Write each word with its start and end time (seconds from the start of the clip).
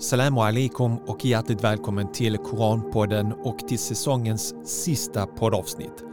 Salam 0.00 0.38
alaikum 0.38 0.98
och 1.06 1.24
hjärtligt 1.24 1.64
välkommen 1.64 2.12
till 2.12 2.38
Koranpodden 2.38 3.32
och 3.32 3.58
till 3.58 3.78
säsongens 3.78 4.54
sista 4.64 5.26
poddavsnitt. 5.26 6.04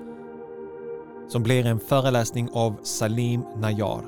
Som 1.27 1.43
blir 1.43 1.65
en 1.65 1.79
föreläsning 1.79 2.49
av 2.53 2.79
Salim 2.83 3.41
Najar, 3.55 4.05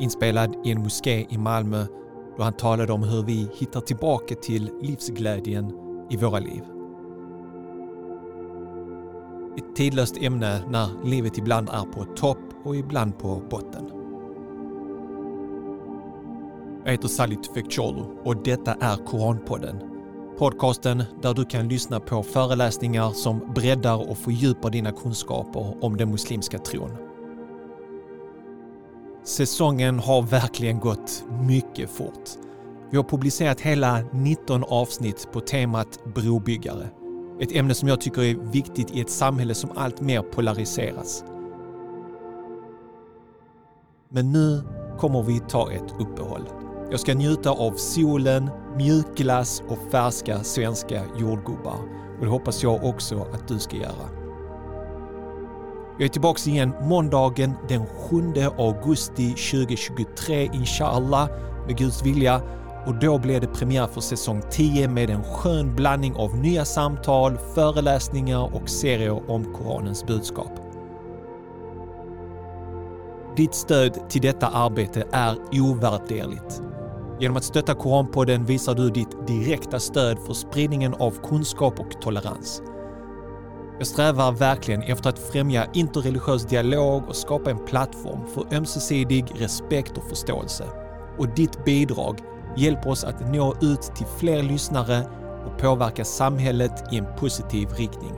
inspelad 0.00 0.66
i 0.66 0.72
en 0.72 0.82
moské 0.82 1.26
i 1.30 1.38
Malmö 1.38 1.86
då 2.36 2.42
han 2.42 2.52
talade 2.52 2.92
om 2.92 3.02
hur 3.02 3.22
vi 3.22 3.48
hittar 3.54 3.80
tillbaka 3.80 4.34
till 4.34 4.70
livsglädjen 4.82 5.72
i 6.10 6.16
våra 6.16 6.38
liv. 6.38 6.62
Ett 9.58 9.76
tidlöst 9.76 10.16
ämne 10.16 10.62
när 10.70 11.04
livet 11.04 11.38
ibland 11.38 11.68
är 11.68 11.92
på 11.92 12.04
topp 12.04 12.38
och 12.64 12.76
ibland 12.76 13.18
på 13.18 13.42
botten. 13.50 13.97
Jag 16.88 16.92
heter 16.92 17.08
Salih 17.08 17.38
Tufekcioglu 17.40 18.02
och 18.24 18.42
detta 18.42 18.74
är 18.74 18.96
Koranpodden. 18.96 19.80
Podcasten 20.38 21.04
där 21.22 21.34
du 21.34 21.44
kan 21.44 21.68
lyssna 21.68 22.00
på 22.00 22.22
föreläsningar 22.22 23.10
som 23.10 23.52
breddar 23.54 24.10
och 24.10 24.18
fördjupar 24.18 24.70
dina 24.70 24.92
kunskaper 24.92 25.84
om 25.84 25.96
den 25.96 26.10
muslimska 26.10 26.58
tron. 26.58 26.90
Säsongen 29.24 29.98
har 29.98 30.22
verkligen 30.22 30.80
gått 30.80 31.24
mycket 31.40 31.90
fort. 31.90 32.30
Vi 32.90 32.96
har 32.96 33.04
publicerat 33.04 33.60
hela 33.60 34.00
19 34.12 34.64
avsnitt 34.64 35.28
på 35.32 35.40
temat 35.40 36.04
brobyggare. 36.14 36.88
Ett 37.40 37.52
ämne 37.52 37.74
som 37.74 37.88
jag 37.88 38.00
tycker 38.00 38.22
är 38.22 38.34
viktigt 38.34 38.90
i 38.90 39.00
ett 39.00 39.10
samhälle 39.10 39.54
som 39.54 39.70
allt 39.76 40.00
mer 40.00 40.22
polariseras. 40.22 41.24
Men 44.08 44.32
nu 44.32 44.62
kommer 44.98 45.22
vi 45.22 45.40
ta 45.40 45.72
ett 45.72 45.94
uppehåll. 45.98 46.48
Jag 46.90 47.00
ska 47.00 47.14
njuta 47.14 47.50
av 47.50 47.72
solen, 47.72 48.50
mjukglass 48.76 49.62
och 49.68 49.78
färska 49.90 50.44
svenska 50.44 51.02
jordgubbar. 51.16 51.78
Och 52.18 52.24
det 52.24 52.30
hoppas 52.30 52.62
jag 52.62 52.84
också 52.84 53.26
att 53.32 53.48
du 53.48 53.58
ska 53.58 53.76
göra. 53.76 54.08
Jag 55.98 56.04
är 56.04 56.08
tillbaka 56.08 56.50
igen 56.50 56.72
måndagen 56.82 57.52
den 57.68 57.86
7 57.86 58.32
augusti 58.58 59.28
2023 59.30 60.50
inshallah 60.52 61.28
med 61.66 61.78
Guds 61.78 62.02
vilja 62.02 62.42
och 62.86 62.94
då 62.94 63.18
blir 63.18 63.40
det 63.40 63.46
premiär 63.46 63.86
för 63.86 64.00
säsong 64.00 64.42
10 64.50 64.88
med 64.88 65.10
en 65.10 65.24
skön 65.24 65.76
blandning 65.76 66.14
av 66.14 66.36
nya 66.36 66.64
samtal, 66.64 67.38
föreläsningar 67.54 68.54
och 68.54 68.68
serier 68.68 69.30
om 69.30 69.54
Koranens 69.54 70.06
budskap. 70.06 70.52
Ditt 73.36 73.54
stöd 73.54 74.10
till 74.10 74.22
detta 74.22 74.46
arbete 74.46 75.06
är 75.12 75.36
ovärderligt. 75.52 76.62
Genom 77.20 77.36
att 77.36 77.44
stötta 77.44 77.74
Koranpodden 77.74 78.44
visar 78.44 78.74
du 78.74 78.90
ditt 78.90 79.26
direkta 79.26 79.80
stöd 79.80 80.18
för 80.26 80.34
spridningen 80.34 80.94
av 80.94 81.10
kunskap 81.28 81.80
och 81.80 82.00
tolerans. 82.00 82.62
Jag 83.78 83.86
strävar 83.86 84.32
verkligen 84.32 84.82
efter 84.82 85.08
att 85.10 85.18
främja 85.18 85.66
interreligiös 85.74 86.46
dialog 86.46 87.08
och 87.08 87.16
skapa 87.16 87.50
en 87.50 87.64
plattform 87.64 88.26
för 88.34 88.56
ömsesidig 88.56 89.24
respekt 89.34 89.98
och 89.98 90.08
förståelse. 90.08 90.64
Och 91.18 91.28
ditt 91.28 91.64
bidrag 91.64 92.20
hjälper 92.56 92.90
oss 92.90 93.04
att 93.04 93.32
nå 93.32 93.54
ut 93.60 93.82
till 93.82 94.06
fler 94.18 94.42
lyssnare 94.42 95.08
och 95.46 95.58
påverka 95.58 96.04
samhället 96.04 96.92
i 96.92 96.98
en 96.98 97.06
positiv 97.18 97.68
riktning. 97.68 98.12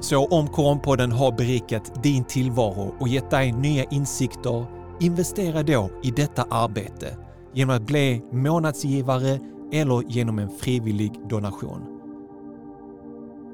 Så 0.00 0.26
om 0.26 0.48
Koranpodden 0.48 1.12
har 1.12 1.32
berikat 1.32 2.02
din 2.02 2.24
tillvaro 2.24 2.94
och 3.00 3.08
gett 3.08 3.30
dig 3.30 3.52
nya 3.52 3.84
insikter, 3.84 4.77
investera 5.00 5.62
då 5.62 5.90
i 6.02 6.10
detta 6.10 6.42
arbete 6.50 7.16
genom 7.54 7.76
att 7.76 7.82
bli 7.82 8.22
månadsgivare 8.32 9.38
eller 9.72 10.02
genom 10.08 10.38
en 10.38 10.50
frivillig 10.50 11.12
donation. 11.28 11.98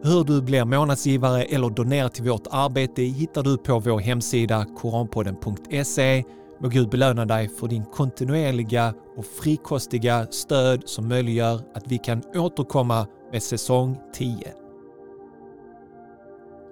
Hur 0.03 0.25
du 0.25 0.43
blir 0.43 0.65
månadsgivare 0.65 1.43
eller 1.43 1.71
donerar 1.71 2.09
till 2.09 2.25
vårt 2.25 2.47
arbete 2.51 3.03
hittar 3.03 3.43
du 3.43 3.57
på 3.57 3.79
vår 3.79 4.01
hemsida 4.01 4.67
koranpodden.se 4.77 6.25
Må 6.61 6.69
Gud 6.69 6.89
belöna 6.89 7.25
dig 7.25 7.49
för 7.49 7.69
din 7.69 7.85
kontinuerliga 7.85 8.95
och 9.17 9.27
frikostiga 9.27 10.27
stöd 10.31 10.83
som 10.87 11.09
möjliggör 11.09 11.61
att 11.75 11.87
vi 11.87 11.99
kan 11.99 12.23
återkomma 12.35 13.07
med 13.33 13.43
säsong 13.43 13.99
10. 14.15 14.64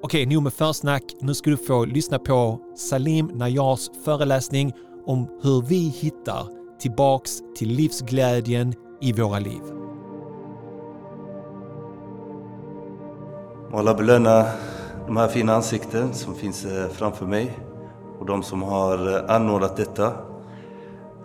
Okej, 0.05 0.27
nog 0.27 0.43
med 0.43 0.53
försnack. 0.53 1.03
Nu 1.21 1.35
ska 1.35 1.51
du 1.51 1.57
få 1.57 1.85
lyssna 1.85 2.19
på 2.19 2.61
Salim 2.77 3.27
Nayars 3.27 3.91
föreläsning 4.05 4.73
om 5.07 5.29
hur 5.43 5.63
vi 5.63 5.89
hittar 5.89 6.47
tillbaks 6.81 7.31
till 7.57 7.69
livsglädjen 7.69 8.75
i 9.01 9.13
våra 9.13 9.39
liv. 9.39 9.61
Må 13.71 13.79
Allah 13.79 13.97
belöna 13.97 14.47
de 15.07 15.17
här 15.17 15.29
fina 15.29 15.55
ansikten 15.55 16.15
som 16.15 16.35
finns 16.35 16.65
eh, 16.65 16.89
framför 16.89 17.27
mig 17.27 17.59
och 18.19 18.27
de 18.27 18.43
som 18.43 18.63
har 18.63 19.15
eh, 19.15 19.35
anordnat 19.35 19.77
detta. 19.77 20.07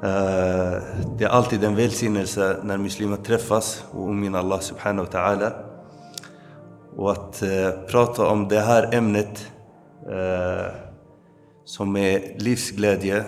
Eh, 0.04 0.82
det 1.18 1.24
är 1.24 1.30
alltid 1.30 1.64
en 1.64 1.76
välsignelse 1.76 2.58
när 2.64 2.78
muslimer 2.78 3.18
träffas 3.18 3.84
och 3.92 4.10
ummin 4.10 4.36
Allah 4.36 4.60
subhanahu 4.60 5.06
wa 5.06 5.20
ta'ala. 5.20 5.67
Och 6.98 7.12
att 7.12 7.42
eh, 7.42 7.72
prata 7.72 8.28
om 8.28 8.48
det 8.48 8.60
här 8.60 8.96
ämnet 8.96 9.52
eh, 10.10 10.76
som 11.66 11.96
är 11.96 12.40
livsglädje. 12.40 13.26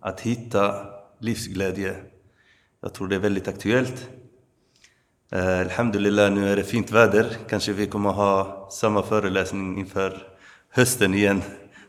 Att 0.00 0.20
hitta 0.20 0.86
livsglädje. 1.18 1.94
Jag 2.82 2.94
tror 2.94 3.08
det 3.08 3.14
är 3.14 3.20
väldigt 3.20 3.48
aktuellt. 3.48 4.08
Eh, 5.32 5.60
alhamdulillah, 5.60 6.32
nu 6.32 6.48
är 6.48 6.56
det 6.56 6.64
fint 6.64 6.90
väder. 6.90 7.36
Kanske 7.48 7.72
vi 7.72 7.86
kommer 7.86 8.10
ha 8.10 8.68
samma 8.70 9.02
föreläsning 9.02 9.78
inför 9.78 10.22
hösten 10.70 11.14
igen 11.14 11.42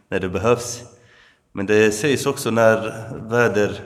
när 0.10 0.20
det 0.20 0.30
behövs. 0.30 0.84
Men 1.52 1.66
det 1.66 1.92
sägs 1.92 2.26
också 2.26 2.52
när 2.52 2.78
väder 3.30 3.82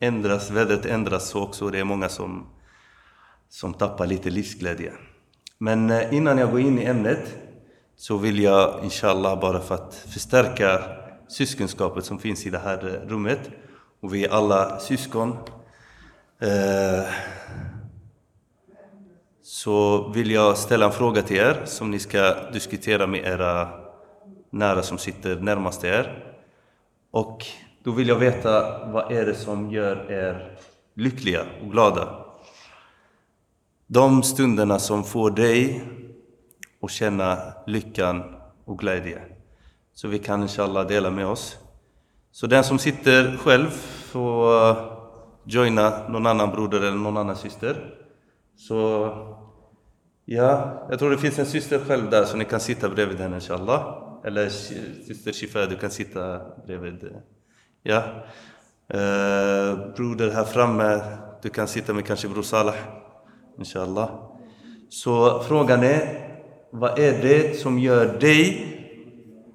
ändras, 0.00 0.50
vädret 0.50 0.86
ändras 0.86 1.28
så 1.28 1.42
också 1.42 1.70
det 1.70 1.78
är 1.78 1.84
många 1.84 2.08
som, 2.08 2.46
som 3.48 3.74
tappar 3.74 4.06
lite 4.06 4.30
livsglädje. 4.30 4.92
Men 5.62 5.90
eh, 5.90 6.14
innan 6.14 6.38
jag 6.38 6.50
går 6.50 6.60
in 6.60 6.78
i 6.78 6.84
ämnet 6.84 7.36
så 7.96 8.16
vill 8.16 8.38
jag 8.38 8.84
inshallah 8.84 9.40
bara 9.40 9.60
för 9.60 9.74
att 9.74 9.94
förstärka 9.94 10.82
syskonskapet 11.28 12.04
som 12.04 12.18
finns 12.18 12.46
i 12.46 12.50
det 12.50 12.58
här 12.58 12.86
eh, 12.86 13.08
rummet 13.08 13.50
och 14.00 14.14
vi 14.14 14.24
är 14.24 14.30
alla 14.30 14.78
syskon 14.78 15.36
eh, 16.40 17.04
så 19.42 20.08
vill 20.08 20.30
jag 20.30 20.56
ställa 20.56 20.86
en 20.86 20.92
fråga 20.92 21.22
till 21.22 21.36
er 21.36 21.62
som 21.64 21.90
ni 21.90 21.98
ska 21.98 22.50
diskutera 22.52 23.06
med 23.06 23.20
era 23.20 23.68
nära 24.50 24.82
som 24.82 24.98
sitter 24.98 25.36
närmast 25.36 25.84
er. 25.84 26.34
Och 27.10 27.46
då 27.84 27.90
vill 27.90 28.08
jag 28.08 28.16
veta, 28.16 28.86
vad 28.86 29.12
är 29.12 29.26
det 29.26 29.34
som 29.34 29.70
gör 29.70 30.10
er 30.10 30.58
lyckliga 30.94 31.42
och 31.62 31.70
glada? 31.70 32.21
De 33.92 34.22
stunderna 34.22 34.78
som 34.78 35.04
får 35.04 35.30
dig 35.30 35.84
att 36.82 36.90
känna 36.90 37.38
lyckan 37.66 38.22
och 38.64 38.78
glädje. 38.78 39.22
Så 39.94 40.08
vi 40.08 40.18
kan 40.18 40.42
inshallah 40.42 40.86
dela 40.86 41.10
med 41.10 41.26
oss. 41.26 41.56
Så 42.30 42.46
den 42.46 42.64
som 42.64 42.78
sitter 42.78 43.36
själv 43.36 43.70
får 44.12 44.76
joina 45.44 46.08
någon 46.08 46.26
annan 46.26 46.50
broder 46.50 46.78
eller 46.78 46.96
någon 46.96 47.16
annan 47.16 47.36
syster. 47.36 47.94
Så 48.56 49.08
ja, 50.24 50.86
jag 50.90 50.98
tror 50.98 51.10
det 51.10 51.18
finns 51.18 51.38
en 51.38 51.46
syster 51.46 51.78
själv 51.78 52.10
där 52.10 52.24
så 52.24 52.36
ni 52.36 52.44
kan 52.44 52.60
sitta 52.60 52.88
bredvid 52.88 53.20
henne 53.20 53.34
inshallah. 53.34 53.98
Eller 54.24 54.48
syster 55.06 55.32
Shifa, 55.32 55.66
du 55.66 55.76
kan 55.76 55.90
sitta 55.90 56.40
bredvid. 56.66 57.16
Ja. 57.82 58.02
Eh, 58.88 59.92
broder 59.96 60.30
här 60.30 60.44
framme, 60.44 61.00
du 61.42 61.50
kan 61.50 61.68
sitta 61.68 61.94
med 61.94 62.06
kanske 62.06 62.28
Bror 62.28 62.42
Salah. 62.42 62.74
Inshallah. 63.58 64.10
Så 64.88 65.42
frågan 65.42 65.82
är, 65.82 66.28
vad 66.70 66.98
är 66.98 67.22
det 67.22 67.58
som 67.58 67.78
gör 67.78 68.18
dig 68.18 68.66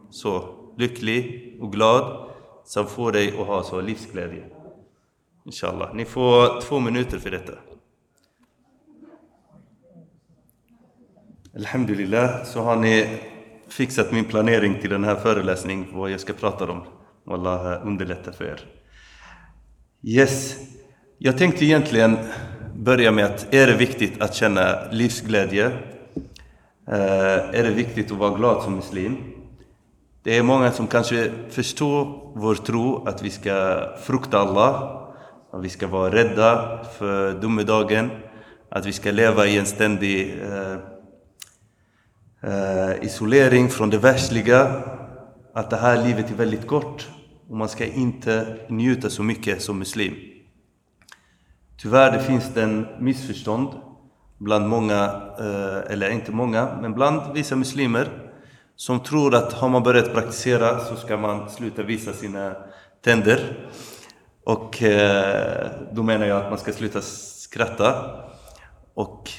så 0.09 0.55
lycklig 0.77 1.57
och 1.61 1.71
glad 1.71 2.29
som 2.65 2.88
får 2.88 3.11
dig 3.11 3.39
att 3.39 3.47
ha 3.47 3.63
så 3.63 3.81
livsglädje? 3.81 4.44
Inshallah. 5.45 5.95
Ni 5.95 6.05
får 6.05 6.61
två 6.61 6.79
minuter 6.79 7.19
för 7.19 7.31
detta. 7.31 7.53
Alhamdulillah 11.55 12.43
så 12.43 12.61
har 12.61 12.75
ni 12.75 13.19
fixat 13.67 14.11
min 14.11 14.25
planering 14.25 14.81
till 14.81 14.89
den 14.89 15.03
här 15.03 15.15
föreläsningen, 15.15 15.88
vad 15.93 16.11
jag 16.11 16.19
ska 16.19 16.33
prata 16.33 16.71
om. 16.71 16.83
Wallah, 17.23 17.88
underlätta 17.88 18.31
för 18.31 18.45
er. 18.45 18.65
Yes, 20.03 20.57
jag 21.17 21.38
tänkte 21.38 21.65
egentligen 21.65 22.17
börja 22.77 23.12
med 23.12 23.25
att 23.25 23.53
är 23.53 23.68
det 23.68 23.75
viktigt 23.75 24.21
att 24.21 24.35
känna 24.35 24.91
livsglädje? 24.91 25.65
Eh, 26.88 27.59
är 27.59 27.63
det 27.63 27.69
viktigt 27.69 28.12
att 28.12 28.18
vara 28.18 28.38
glad 28.38 28.63
som 28.63 28.75
muslim? 28.75 29.18
Det 30.24 30.38
är 30.38 30.44
många 30.44 30.71
som 30.71 30.88
kanske 30.88 31.31
förstår 31.50 32.31
vår 32.35 32.56
tro, 32.56 33.07
att 33.07 33.21
vi 33.21 33.29
ska 33.29 33.83
frukta 34.03 34.39
Allah, 34.39 35.01
att 35.51 35.63
vi 35.63 35.69
ska 35.69 35.88
vara 35.88 36.13
rädda 36.13 36.79
för 36.97 37.33
domedagen, 37.33 38.09
att 38.69 38.85
vi 38.85 38.94
ska 38.94 39.12
leva 39.12 39.45
i 39.45 39.57
en 39.57 39.65
ständig 39.65 40.35
eh, 40.41 40.77
eh, 42.51 43.03
isolering 43.03 43.69
från 43.69 43.89
det 43.89 43.97
världsliga, 43.97 44.83
att 45.53 45.69
det 45.69 45.77
här 45.77 46.03
livet 46.07 46.31
är 46.31 46.35
väldigt 46.35 46.68
kort 46.68 47.07
och 47.50 47.57
man 47.57 47.69
ska 47.69 47.85
inte 47.85 48.57
njuta 48.69 49.09
så 49.09 49.24
mycket 49.24 49.62
som 49.62 49.79
muslim. 49.79 50.37
Tyvärr 51.81 52.12
det 52.12 52.24
finns 52.24 52.53
det 52.53 52.63
en 52.63 52.88
missförstånd 53.00 53.69
bland 54.38 54.68
många, 54.68 55.03
eh, 55.39 55.91
eller 55.91 56.09
inte 56.09 56.31
många, 56.31 56.77
men 56.81 56.94
bland 56.94 57.33
vissa 57.33 57.56
muslimer 57.56 58.09
som 58.75 59.00
tror 59.00 59.35
att 59.35 59.53
har 59.53 59.69
man 59.69 59.83
börjat 59.83 60.13
praktisera 60.13 60.79
så 60.79 60.95
ska 60.95 61.18
man 61.18 61.50
sluta 61.50 61.83
visa 61.83 62.13
sina 62.13 62.56
tänder. 63.03 63.69
Och 64.44 64.83
eh, 64.83 65.68
då 65.91 66.03
menar 66.03 66.25
jag 66.25 66.41
att 66.41 66.50
man 66.50 66.59
ska 66.59 66.71
sluta 66.71 67.01
skratta 67.01 68.15
och 68.94 69.29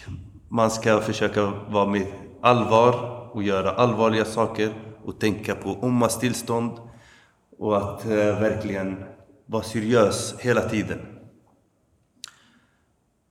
man 0.49 0.70
ska 0.70 1.00
försöka 1.00 1.52
vara 1.69 1.87
med 1.87 2.06
allvar 2.43 2.94
och 3.32 3.43
göra 3.43 3.70
allvarliga 3.70 4.25
saker 4.25 4.73
och 5.05 5.20
tänka 5.20 5.55
på 5.55 5.79
ummas 5.82 6.19
tillstånd 6.19 6.73
och 7.58 7.76
att 7.76 8.05
eh, 8.05 8.40
verkligen 8.40 9.05
vara 9.46 9.62
seriös 9.62 10.35
hela 10.38 10.61
tiden. 10.61 11.18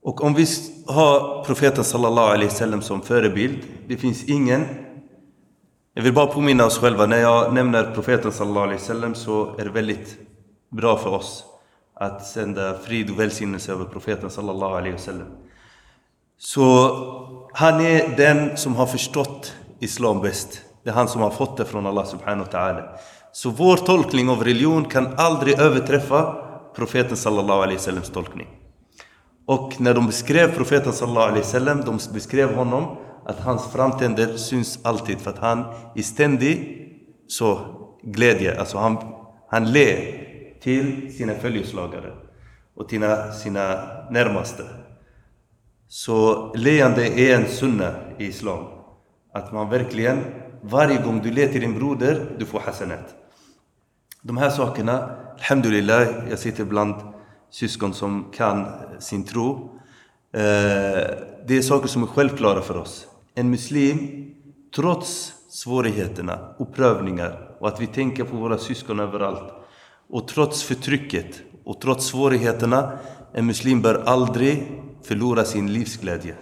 Och 0.08 0.24
om 0.24 0.34
vi 0.34 0.46
har 0.88 1.44
profeten 1.44 1.84
sallallahu 1.84 2.28
alaihi 2.28 2.50
wasallam 2.50 2.82
som 2.82 3.02
förebild, 3.02 3.58
det 3.88 3.98
finns 3.98 4.24
ingen 4.24 4.66
jag 5.94 6.04
vill 6.04 6.14
bara 6.14 6.28
påminna 6.28 6.66
oss 6.66 6.78
själva, 6.78 7.06
när 7.06 7.18
jag 7.18 7.54
nämner 7.54 7.92
profeten 7.94 8.32
sallallahu 8.32 8.64
alaihi 8.64 8.80
wasallam 8.80 9.16
så 9.16 9.56
är 9.58 9.64
det 9.66 9.70
väldigt 9.70 10.18
bra 10.70 10.98
för 10.98 11.10
oss 11.10 11.46
att 11.96 12.26
sända 12.26 12.78
frid 12.78 13.12
och 13.12 13.20
välsignelse 13.20 13.72
över 13.72 13.86
profeten 13.86 14.30
sallallahu 14.30 14.76
alaihi 14.76 14.92
wasallam. 14.92 15.28
Så 16.38 16.90
han 17.54 17.82
är 17.82 18.18
den 18.18 18.58
som 18.58 18.76
har 18.76 18.86
förstått 18.86 19.54
Islam 19.80 20.22
bäst. 20.22 20.62
Det 20.84 20.90
är 20.90 20.94
han 20.94 21.08
som 21.08 21.22
har 21.22 21.30
fått 21.30 21.58
det 21.58 21.66
från 21.66 21.86
Allah 21.86 22.06
subhanahu 22.06 22.46
wa 22.52 22.60
ta'ala. 22.60 22.84
Så 23.32 23.50
vår 23.50 23.78
tolkning 23.78 24.30
av 24.30 24.44
religion 24.44 24.86
kan 24.86 25.08
aldrig 25.18 25.60
överträffa 25.60 26.36
profeten 26.76 27.18
sallallahu 27.18 27.62
alaihi 27.62 27.78
wasallams 27.78 28.10
tolkning. 28.10 28.57
Och 29.48 29.82
när 29.82 29.94
de 29.94 30.06
beskrev 30.06 30.56
profeten 30.56 30.94
sallallahu 30.94 31.28
alaihi 31.28 31.42
wasallam, 31.42 31.82
de 31.82 32.00
beskrev 32.14 32.56
honom 32.56 32.98
att 33.26 33.40
hans 33.40 33.72
framtänder 33.72 34.38
syns 34.38 34.80
alltid 34.84 35.20
för 35.20 35.32
att 35.32 35.38
han 35.38 35.66
är 35.96 36.02
ständig 36.02 36.88
så 37.28 37.60
glädje, 38.04 38.60
alltså 38.60 38.78
han, 38.78 38.98
han 39.50 39.72
ler 39.72 40.24
till 40.62 41.16
sina 41.18 41.34
följeslagare 41.34 42.14
och 42.76 42.90
till 42.90 43.02
sina 43.44 43.80
närmaste. 44.12 44.64
Så 45.88 46.54
leende 46.54 47.20
är 47.20 47.36
en 47.36 47.48
sunna 47.48 47.96
i 48.18 48.26
Islam. 48.26 48.66
Att 49.34 49.54
man 49.54 49.70
verkligen, 49.70 50.20
varje 50.62 51.02
gång 51.02 51.22
du 51.22 51.32
ler 51.32 51.48
till 51.48 51.62
din 51.62 51.80
broder, 51.80 52.36
du 52.38 52.46
får 52.46 52.60
hasanat. 52.60 53.16
De 54.22 54.38
här 54.38 54.50
sakerna, 54.50 55.10
alhamdulillah, 55.38 56.08
jag 56.30 56.40
sitter 56.40 56.66
bland 56.66 56.96
syskon 57.52 57.94
som 57.94 58.32
kan 58.34 58.66
sin 59.00 59.24
tro. 59.24 59.80
Eh, 60.34 60.42
det 61.48 61.58
är 61.58 61.62
saker 61.62 61.88
som 61.88 62.04
är 62.04 62.08
självklara 62.08 62.62
för 62.62 62.78
oss. 62.78 63.08
En 63.36 63.50
muslim, 63.50 64.26
trots 64.76 65.34
svårigheterna 65.50 66.40
och 66.58 66.76
prövningar 66.76 67.58
och 67.60 67.68
att 67.68 67.82
vi 67.82 67.88
tänker 67.88 68.24
på 68.24 68.38
våra 68.38 68.58
syskon 68.58 69.00
överallt 69.00 69.54
och 70.10 70.28
trots 70.28 70.64
förtrycket 70.64 71.42
och 71.64 71.82
trots 71.82 72.06
svårigheterna, 72.06 72.92
en 73.34 73.46
muslim 73.46 73.82
bör 73.82 74.04
aldrig 74.06 74.82
förlora 75.04 75.44
sin 75.44 75.74
livsglädje. 75.74 76.36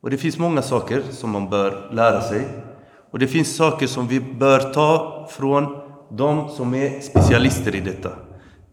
Och 0.00 0.10
det 0.10 0.18
finns 0.18 0.38
många 0.38 0.62
saker 0.62 1.02
som 1.10 1.30
man 1.30 1.50
bör 1.50 1.90
lära 1.92 2.20
sig. 2.20 2.48
Och 3.10 3.18
det 3.18 3.26
finns 3.26 3.56
saker 3.56 3.86
som 3.86 4.08
vi 4.08 4.20
bör 4.20 4.72
ta 4.72 5.28
från 5.30 5.76
de 6.10 6.48
som 6.48 6.74
är 6.74 7.00
specialister 7.00 7.74
i 7.74 7.80
detta. 7.80 8.10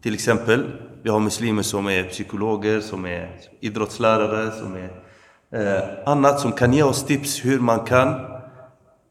Till 0.02 0.14
exempel, 0.14 0.72
vi 1.04 1.10
har 1.10 1.20
muslimer 1.20 1.62
som 1.62 1.86
är 1.86 2.02
psykologer, 2.02 2.80
som 2.80 3.06
är 3.06 3.30
idrottslärare, 3.60 4.50
som 4.50 4.76
är 4.76 4.90
eh, 5.52 5.82
annat 6.06 6.40
som 6.40 6.52
kan 6.52 6.72
ge 6.72 6.82
oss 6.82 7.04
tips 7.04 7.44
hur 7.44 7.60
man 7.60 7.80
kan 7.80 8.20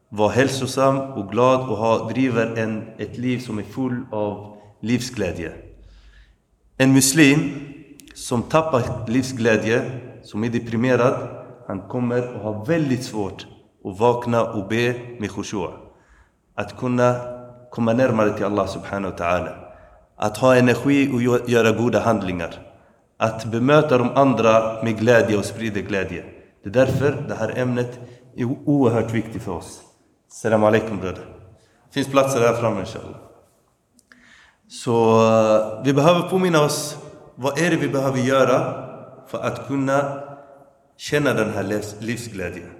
vara 0.08 0.32
hälsosam 0.32 0.98
och 0.98 1.30
glad 1.30 1.60
och 1.60 1.76
ha, 1.76 2.10
driver 2.10 2.56
en, 2.56 2.82
ett 2.98 3.18
liv 3.18 3.38
som 3.38 3.58
är 3.58 3.62
full 3.62 4.04
av 4.10 4.56
livsglädje. 4.80 5.52
En 6.76 6.92
muslim 6.92 7.50
som 8.14 8.42
tappar 8.42 9.08
livsglädje, 9.08 10.00
som 10.22 10.44
är 10.44 10.48
deprimerad, 10.48 11.28
han 11.66 11.80
kommer 11.80 12.18
att 12.18 12.42
ha 12.42 12.64
väldigt 12.64 13.04
svårt 13.04 13.46
att 13.84 13.98
vakna 13.98 14.44
och 14.44 14.68
be 14.68 14.94
med 15.18 15.30
khushua. 15.30 15.70
Att 16.54 16.78
kunna 16.78 17.16
komma 17.70 17.92
närmare 17.92 18.32
till 18.36 18.44
Allah 18.44 18.66
subhanahu 18.66 19.10
wa 19.10 19.18
ta'ala. 19.18 19.63
Att 20.24 20.36
ha 20.36 20.56
energi 20.56 21.10
och 21.12 21.48
göra 21.50 21.72
goda 21.72 22.00
handlingar. 22.00 22.54
Att 23.18 23.44
bemöta 23.44 23.98
de 23.98 24.10
andra 24.10 24.82
med 24.82 24.98
glädje 24.98 25.38
och 25.38 25.44
sprida 25.44 25.80
glädje. 25.80 26.24
Det 26.62 26.68
är 26.68 26.72
därför 26.72 27.24
det 27.28 27.34
här 27.34 27.58
ämnet 27.58 28.00
är 28.36 28.44
oerhört 28.44 29.12
viktigt 29.12 29.42
för 29.42 29.52
oss. 29.52 29.80
Salam 30.28 30.64
alaikum 30.64 31.00
bröder. 31.00 31.24
Det 31.86 31.94
finns 31.94 32.08
platser 32.08 32.40
här 32.40 32.54
framme 32.54 32.80
inshallah. 32.80 33.16
Så 34.68 35.26
eh, 35.26 35.84
vi 35.84 35.92
behöver 35.92 36.28
påminna 36.28 36.64
oss, 36.64 36.98
vad 37.34 37.58
är 37.58 37.70
det 37.70 37.76
vi 37.76 37.88
behöver 37.88 38.18
göra 38.18 38.86
för 39.26 39.38
att 39.38 39.66
kunna 39.66 40.22
känna 40.96 41.34
den 41.34 41.50
här 41.50 41.82
livsglädjen? 42.00 42.70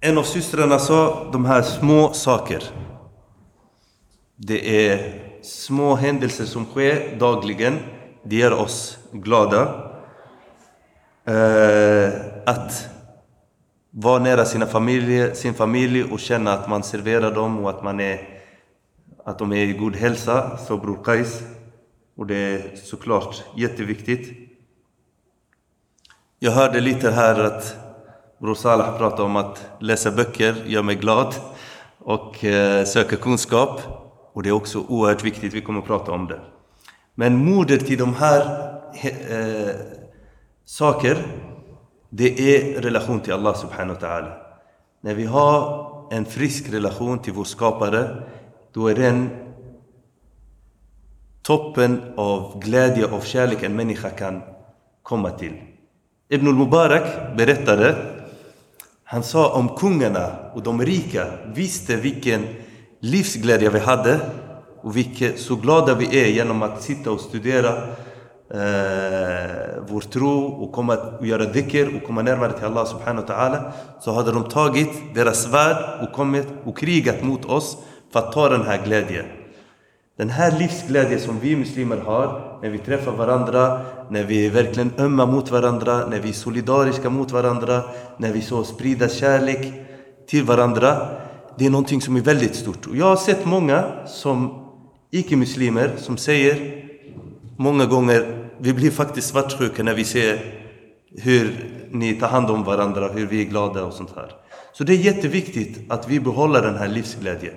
En 0.00 0.18
av 0.18 0.22
systrarna 0.22 0.78
sa 0.78 1.30
de 1.32 1.44
här 1.44 1.62
små 1.62 2.12
saker. 2.12 2.62
Det 4.44 4.88
är 4.88 5.22
små 5.42 5.94
händelser 5.94 6.44
som 6.44 6.64
sker 6.64 7.16
dagligen. 7.18 7.78
Det 8.22 8.36
gör 8.36 8.52
oss 8.52 8.98
glada. 9.12 9.90
Eh, 11.24 12.10
att 12.46 12.88
vara 13.90 14.18
nära 14.18 14.44
sina 14.44 14.66
familjer, 14.66 15.34
sin 15.34 15.54
familj 15.54 16.04
och 16.04 16.20
känna 16.20 16.52
att 16.52 16.68
man 16.68 16.82
serverar 16.82 17.34
dem 17.34 17.64
och 17.64 17.70
att, 17.70 17.84
man 17.84 18.00
är, 18.00 18.28
att 19.24 19.38
de 19.38 19.52
är 19.52 19.64
i 19.66 19.72
god 19.72 19.96
hälsa, 19.96 20.56
så 20.56 20.76
Bror 20.76 21.04
Kais. 21.04 21.42
Och 22.16 22.26
det 22.26 22.36
är 22.36 22.76
såklart 22.76 23.44
jätteviktigt. 23.56 24.50
Jag 26.38 26.52
hörde 26.52 26.80
lite 26.80 27.10
här 27.10 27.44
att 27.44 27.76
Bror 28.38 28.54
Salah 28.54 28.98
pratade 28.98 29.22
om 29.22 29.36
att 29.36 29.66
läsa 29.80 30.10
böcker 30.10 30.54
gör 30.66 30.82
mig 30.82 30.96
glad 30.96 31.34
och 31.98 32.44
eh, 32.44 32.84
söka 32.84 33.16
kunskap. 33.16 34.01
Och 34.32 34.42
det 34.42 34.48
är 34.48 34.52
också 34.52 34.84
oerhört 34.88 35.24
viktigt, 35.24 35.54
vi 35.54 35.60
kommer 35.60 35.78
att 35.78 35.86
prata 35.86 36.12
om 36.12 36.26
det. 36.26 36.40
Men 37.14 37.44
modet 37.44 37.86
till 37.86 37.98
de 37.98 38.14
här 38.14 38.40
eh, 39.02 39.74
saker, 40.64 41.16
det 42.10 42.56
är 42.56 42.80
relation 42.80 43.20
till 43.20 43.32
Allah 43.32 43.54
subhanahu 43.54 43.94
wa 44.00 44.08
ta'ala. 44.08 44.32
När 45.00 45.14
vi 45.14 45.24
har 45.24 45.88
en 46.10 46.24
frisk 46.24 46.72
relation 46.72 47.18
till 47.18 47.32
vår 47.32 47.44
skapare, 47.44 48.22
då 48.72 48.88
är 48.88 48.94
den 48.94 49.30
toppen 51.42 52.00
av 52.16 52.60
glädje 52.60 53.04
och 53.04 53.24
kärlek 53.24 53.62
en 53.62 53.76
människa 53.76 54.10
kan 54.10 54.42
komma 55.02 55.30
till. 55.30 55.52
Ibn 56.28 56.48
al-Mubarak 56.48 57.36
berättade, 57.36 57.96
han 59.04 59.22
sa 59.22 59.52
om 59.52 59.68
kungarna 59.68 60.50
och 60.54 60.62
de 60.62 60.82
rika 60.82 61.26
visste 61.54 61.96
vilken 61.96 62.46
livsglädje 63.02 63.70
vi 63.70 63.78
hade 63.78 64.20
och 64.82 64.96
vilka 64.96 65.36
så 65.36 65.56
glada 65.56 65.94
vi 65.94 66.20
är 66.20 66.26
genom 66.26 66.62
att 66.62 66.82
sitta 66.82 67.10
och 67.10 67.20
studera 67.20 67.68
eh, 68.50 69.82
vår 69.88 70.00
tro 70.00 70.46
och 70.46 70.72
komma 70.72 70.96
och 71.18 71.26
göra 71.26 71.44
dhikr 71.44 71.96
och 71.96 72.06
komma 72.06 72.22
närmare 72.22 72.52
till 72.52 72.64
Allah 72.64 72.86
subhanahu 72.86 73.26
wa 73.26 73.34
ta'ala 73.34 73.72
så 74.00 74.12
hade 74.12 74.32
de 74.32 74.44
tagit 74.44 75.14
deras 75.14 75.42
svärd 75.42 76.02
och 76.02 76.12
kommit 76.12 76.46
och 76.64 76.78
krigat 76.78 77.22
mot 77.22 77.44
oss 77.44 77.76
för 78.12 78.18
att 78.18 78.32
ta 78.32 78.48
den 78.48 78.62
här 78.62 78.84
glädjen. 78.84 79.24
Den 80.18 80.30
här 80.30 80.58
livsglädjen 80.58 81.20
som 81.20 81.40
vi 81.40 81.56
muslimer 81.56 81.96
har 81.96 82.58
när 82.62 82.70
vi 82.70 82.78
träffar 82.78 83.12
varandra, 83.12 83.80
när 84.10 84.24
vi 84.24 84.48
verkligen 84.48 84.92
ömmar 84.98 85.26
mot 85.26 85.50
varandra, 85.50 86.06
när 86.06 86.20
vi 86.20 86.28
är 86.28 86.32
solidariska 86.32 87.10
mot 87.10 87.30
varandra, 87.30 87.82
när 88.16 88.32
vi 88.32 88.42
så 88.42 88.64
sprider 88.64 89.08
kärlek 89.08 89.72
till 90.26 90.44
varandra. 90.44 91.08
Det 91.58 91.66
är 91.66 91.70
någonting 91.70 92.00
som 92.00 92.16
är 92.16 92.20
väldigt 92.20 92.54
stort. 92.54 92.86
Och 92.86 92.96
jag 92.96 93.06
har 93.06 93.16
sett 93.16 93.44
många 93.44 94.06
som 94.06 94.68
icke-muslimer 95.10 95.90
som 95.98 96.16
säger 96.16 96.84
många 97.56 97.86
gånger 97.86 98.48
vi 98.58 98.72
blir 98.72 98.90
faktiskt 98.90 99.28
svartsjuka 99.28 99.82
när 99.82 99.94
vi 99.94 100.04
ser 100.04 100.40
hur 101.16 101.72
ni 101.90 102.14
tar 102.14 102.28
hand 102.28 102.50
om 102.50 102.64
varandra, 102.64 103.08
hur 103.08 103.26
vi 103.26 103.40
är 103.40 103.44
glada 103.44 103.84
och 103.84 103.92
sånt 103.92 104.16
här. 104.16 104.30
Så 104.72 104.84
det 104.84 104.92
är 104.92 104.96
jätteviktigt 104.96 105.92
att 105.92 106.08
vi 106.08 106.20
behåller 106.20 106.62
den 106.62 106.76
här 106.76 106.88
livsglädjen. 106.88 107.54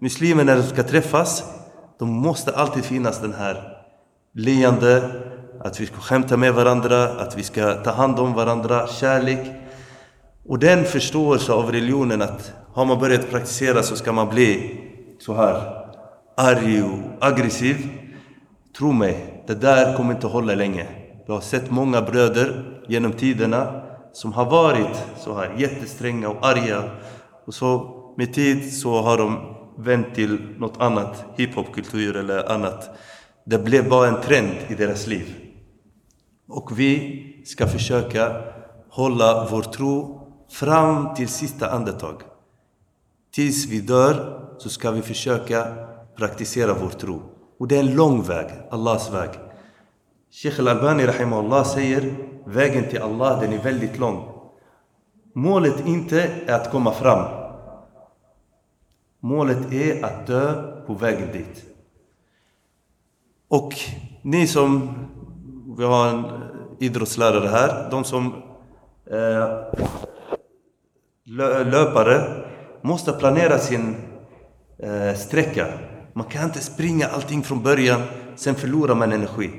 Muslimer 0.00 0.44
när 0.44 0.56
de 0.56 0.62
ska 0.62 0.82
träffas, 0.82 1.44
de 1.98 2.08
måste 2.08 2.52
alltid 2.56 2.84
finnas 2.84 3.20
den 3.20 3.34
här 3.34 3.78
leende, 4.34 5.10
att 5.60 5.80
vi 5.80 5.86
ska 5.86 5.96
skämta 5.96 6.36
med 6.36 6.54
varandra, 6.54 7.04
att 7.04 7.38
vi 7.38 7.42
ska 7.42 7.74
ta 7.74 7.90
hand 7.90 8.18
om 8.18 8.34
varandra, 8.34 8.86
kärlek. 8.86 9.61
Och 10.48 10.58
den 10.58 10.84
förståelse 10.84 11.52
av 11.52 11.72
religionen 11.72 12.22
att 12.22 12.52
har 12.72 12.84
man 12.84 12.98
börjat 12.98 13.30
praktisera 13.30 13.82
så 13.82 13.96
ska 13.96 14.12
man 14.12 14.28
bli 14.28 14.80
så 15.18 15.34
här 15.34 15.82
arg 16.36 16.82
och 16.82 17.26
aggressiv. 17.26 17.88
Tro 18.78 18.92
mig, 18.92 19.44
det 19.46 19.54
där 19.54 19.96
kommer 19.96 20.14
inte 20.14 20.26
hålla 20.26 20.54
länge. 20.54 20.86
Jag 21.26 21.34
har 21.34 21.40
sett 21.40 21.70
många 21.70 22.02
bröder 22.02 22.64
genom 22.88 23.12
tiderna 23.12 23.82
som 24.12 24.32
har 24.32 24.50
varit 24.50 25.02
så 25.18 25.34
här 25.34 25.54
jättestränga 25.58 26.28
och 26.28 26.46
arga. 26.46 26.90
Och 27.46 27.54
så 27.54 27.98
med 28.16 28.34
tid 28.34 28.72
så 28.78 29.02
har 29.02 29.18
de 29.18 29.54
vänt 29.78 30.14
till 30.14 30.38
något 30.58 30.80
annat, 30.80 31.24
hiphopkultur 31.36 32.16
eller 32.16 32.52
annat. 32.52 32.90
Det 33.44 33.58
blev 33.58 33.88
bara 33.88 34.08
en 34.08 34.20
trend 34.20 34.56
i 34.68 34.74
deras 34.74 35.06
liv. 35.06 35.34
Och 36.48 36.78
vi 36.78 37.22
ska 37.46 37.66
försöka 37.66 38.42
hålla 38.90 39.48
vår 39.50 39.62
tro 39.62 40.21
fram 40.52 41.14
till 41.14 41.28
sista 41.28 41.70
andetag. 41.70 42.22
Tills 43.34 43.66
vi 43.66 43.80
dör 43.80 44.40
så 44.58 44.68
ska 44.68 44.90
vi 44.90 45.02
försöka 45.02 45.66
praktisera 46.16 46.74
vår 46.74 46.88
tro. 46.88 47.22
Och 47.58 47.68
det 47.68 47.76
är 47.76 47.80
en 47.80 47.94
lång 47.94 48.22
väg, 48.22 48.46
Allahs 48.70 49.12
väg. 49.12 49.30
Sheikh 50.30 50.60
Al-Albani 50.60 51.06
Rahimahullah 51.06 51.64
säger 51.64 52.14
vägen 52.46 52.88
till 52.88 53.02
Allah 53.02 53.40
den 53.40 53.52
är 53.52 53.62
väldigt 53.62 53.98
lång. 53.98 54.28
Målet 55.32 55.86
inte 55.86 56.30
är 56.46 56.54
att 56.54 56.70
komma 56.70 56.92
fram. 56.92 57.24
Målet 59.20 59.72
är 59.72 60.04
att 60.04 60.26
dö 60.26 60.72
på 60.86 60.94
vägen 60.94 61.32
dit. 61.32 61.64
Och 63.48 63.74
ni 64.22 64.46
som, 64.46 64.94
vi 65.78 65.84
har 65.84 66.08
en 66.08 66.24
idrottslärare 66.78 67.48
här, 67.48 67.90
de 67.90 68.04
som 68.04 68.42
eh, 69.06 69.58
löpare 71.24 72.44
måste 72.82 73.12
planera 73.12 73.58
sin 73.58 73.96
eh, 74.78 75.14
sträcka. 75.14 75.66
Man 76.12 76.26
kan 76.26 76.44
inte 76.44 76.60
springa 76.60 77.06
allting 77.06 77.42
från 77.42 77.62
början, 77.62 78.02
sen 78.36 78.54
förlorar 78.54 78.94
man 78.94 79.12
energi. 79.12 79.50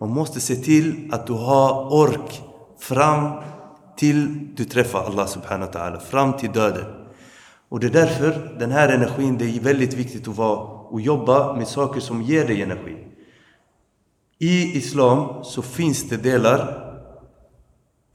Man 0.00 0.10
måste 0.10 0.40
se 0.40 0.56
till 0.56 1.10
att 1.12 1.26
du 1.26 1.32
har 1.32 1.92
ork 1.92 2.42
fram 2.78 3.30
till 3.96 4.48
du 4.56 4.64
träffar 4.64 5.04
Allah 5.04 5.26
subhanahu 5.26 5.72
wa 5.72 5.80
ta'ala, 5.80 6.00
fram 6.00 6.32
till 6.32 6.52
döden. 6.52 6.84
Och 7.68 7.80
det 7.80 7.86
är 7.86 7.90
därför 7.90 8.56
den 8.58 8.70
här 8.70 8.88
energin, 8.88 9.38
det 9.38 9.44
är 9.44 9.60
väldigt 9.60 9.94
viktigt 9.94 10.28
att 10.28 10.36
vara 10.36 10.58
och 10.60 11.00
jobba 11.00 11.56
med 11.56 11.68
saker 11.68 12.00
som 12.00 12.22
ger 12.22 12.46
dig 12.46 12.62
energi. 12.62 12.96
I 14.38 14.76
Islam 14.76 15.44
så 15.44 15.62
finns 15.62 16.08
det 16.08 16.16
delar, 16.16 16.94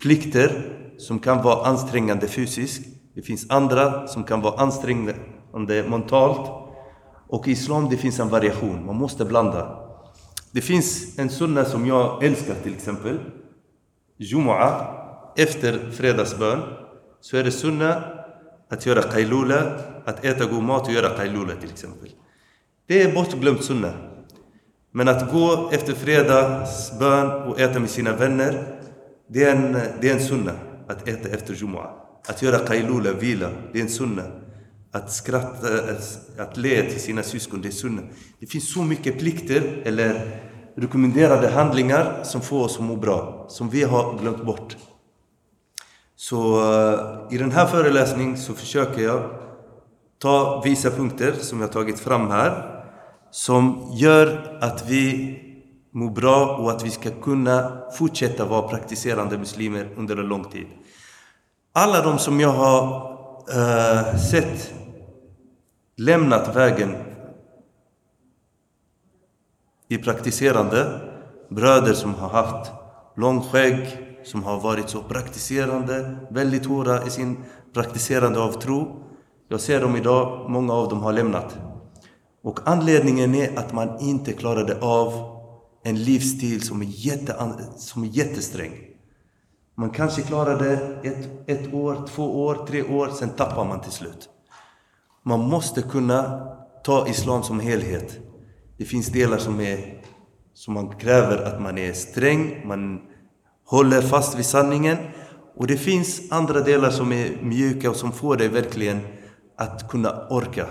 plikter, 0.01 0.79
som 0.99 1.19
kan 1.19 1.43
vara 1.43 1.65
ansträngande 1.65 2.27
fysiskt. 2.27 2.87
Det 3.15 3.21
finns 3.21 3.49
andra 3.49 4.07
som 4.07 4.23
kan 4.23 4.41
vara 4.41 4.61
ansträngande 4.61 5.83
mentalt. 5.89 6.51
Och 7.27 7.47
i 7.47 7.51
Islam 7.51 7.89
det 7.89 7.97
finns 7.97 8.19
en 8.19 8.29
variation, 8.29 8.85
man 8.85 8.95
måste 8.95 9.25
blanda. 9.25 9.79
Det 10.51 10.61
finns 10.61 11.19
en 11.19 11.29
sunna 11.29 11.65
som 11.65 11.85
jag 11.85 12.23
älskar 12.23 12.55
till 12.63 12.73
exempel. 12.73 13.19
Jumu'ah, 14.17 14.85
efter 15.37 15.91
fredagsbön, 15.91 16.59
så 17.21 17.37
är 17.37 17.43
det 17.43 17.51
sunna 17.51 18.03
att 18.69 18.85
göra 18.85 19.01
qailula, 19.01 19.79
att 20.05 20.25
äta 20.25 20.45
god 20.45 20.63
mat 20.63 20.87
och 20.87 20.93
göra 20.93 21.09
qailula 21.17 21.55
till 21.55 21.69
exempel. 21.69 22.09
Det 22.87 23.01
är 23.01 23.13
bortglömt 23.13 23.63
sunna. 23.63 23.91
Men 24.91 25.07
att 25.07 25.31
gå 25.31 25.69
efter 25.71 25.93
fredagsbön 25.93 27.41
och 27.41 27.59
äta 27.59 27.79
med 27.79 27.89
sina 27.89 28.15
vänner, 28.15 28.81
det 29.27 29.43
är 29.43 29.55
en, 29.55 29.73
det 30.01 30.09
är 30.09 30.13
en 30.13 30.23
sunna. 30.23 30.51
Att 30.89 31.07
äta 31.07 31.29
efter 31.29 31.53
Jumu'ah. 31.53 31.89
Att 32.27 32.41
göra 32.41 32.59
qailula, 32.59 33.13
vila, 33.13 33.49
det 33.73 33.79
är 33.79 33.83
en 33.83 33.89
sunna. 33.89 34.23
Att 34.91 35.11
skratta, 35.11 35.67
att 36.37 36.57
le 36.57 36.83
till 36.89 37.01
sina 37.01 37.23
syskon, 37.23 37.61
det 37.61 37.67
är 37.67 37.71
sunna. 37.71 38.01
Det 38.39 38.45
finns 38.45 38.73
så 38.73 38.83
mycket 38.83 39.19
plikter 39.19 39.81
eller 39.85 40.41
rekommenderade 40.75 41.49
handlingar 41.49 42.23
som 42.23 42.41
får 42.41 42.65
oss 42.65 42.77
att 42.77 42.83
må 42.83 42.95
bra, 42.95 43.45
som 43.49 43.69
vi 43.69 43.83
har 43.83 44.19
glömt 44.19 44.45
bort. 44.45 44.77
Så 46.15 46.61
eh, 46.73 47.35
i 47.35 47.37
den 47.37 47.51
här 47.51 47.67
föreläsningen 47.67 48.37
så 48.37 48.53
försöker 48.53 49.01
jag 49.01 49.29
ta 50.19 50.61
vissa 50.65 50.91
punkter 50.91 51.33
som 51.33 51.61
jag 51.61 51.71
tagit 51.71 51.99
fram 51.99 52.27
här 52.27 52.79
som 53.31 53.91
gör 53.93 54.57
att 54.61 54.89
vi 54.89 55.39
må 55.91 56.09
bra 56.09 56.57
och 56.57 56.71
att 56.71 56.83
vi 56.83 56.89
ska 56.89 57.09
kunna 57.21 57.81
fortsätta 57.97 58.45
vara 58.45 58.67
praktiserande 58.67 59.37
muslimer 59.37 59.89
under 59.97 60.17
en 60.17 60.27
lång 60.27 60.43
tid. 60.43 60.67
Alla 61.73 62.01
de 62.01 62.19
som 62.19 62.39
jag 62.39 62.49
har 62.49 63.11
uh, 63.49 64.17
sett 64.17 64.73
lämnat 65.97 66.55
vägen 66.55 66.95
i 69.87 69.97
praktiserande 69.97 71.01
bröder 71.49 71.93
som 71.93 72.13
har 72.13 72.29
haft 72.29 72.71
lång 73.15 73.41
skägg, 73.41 73.87
som 74.23 74.43
har 74.43 74.59
varit 74.59 74.89
så 74.89 75.01
praktiserande, 75.01 76.15
väldigt 76.29 76.65
hårda 76.65 77.07
i 77.07 77.09
sin 77.09 77.37
praktiserande 77.73 78.39
av 78.39 78.51
tro. 78.51 79.03
Jag 79.47 79.59
ser 79.59 79.81
dem 79.81 79.95
idag, 79.95 80.49
många 80.49 80.73
av 80.73 80.89
dem 80.89 80.99
har 80.99 81.13
lämnat. 81.13 81.57
Och 82.43 82.59
anledningen 82.65 83.35
är 83.35 83.59
att 83.59 83.73
man 83.73 83.99
inte 83.99 84.33
klarade 84.33 84.77
av 84.81 85.38
en 85.83 86.03
livsstil 86.03 86.61
som 86.61 86.81
är, 86.81 86.85
jätte, 86.85 87.35
som 87.77 88.03
är 88.03 88.07
jättesträng. 88.07 88.89
Man 89.75 89.89
kanske 89.89 90.21
klarade 90.21 90.73
ett, 91.03 91.49
ett 91.49 91.73
år, 91.73 92.07
två 92.07 92.45
år, 92.45 92.65
tre 92.67 92.83
år, 92.83 93.09
sen 93.09 93.29
tappar 93.29 93.65
man 93.65 93.81
till 93.81 93.91
slut. 93.91 94.29
Man 95.23 95.39
måste 95.39 95.81
kunna 95.81 96.47
ta 96.83 97.07
islam 97.07 97.43
som 97.43 97.59
helhet. 97.59 98.19
Det 98.77 98.85
finns 98.85 99.07
delar 99.07 99.37
som, 99.37 99.59
är, 99.59 100.01
som 100.53 100.73
man 100.73 100.95
kräver 100.95 101.37
att 101.43 101.61
man 101.61 101.77
är 101.77 101.93
sträng, 101.93 102.67
man 102.67 103.01
håller 103.65 104.01
fast 104.01 104.39
vid 104.39 104.45
sanningen. 104.45 104.97
Och 105.55 105.67
det 105.67 105.77
finns 105.77 106.31
andra 106.31 106.59
delar 106.59 106.89
som 106.89 107.11
är 107.11 107.41
mjuka 107.41 107.89
och 107.89 107.95
som 107.95 108.11
får 108.11 108.37
dig 108.37 108.47
verkligen 108.47 108.99
att 109.57 109.89
kunna 109.89 110.27
orka. 110.29 110.67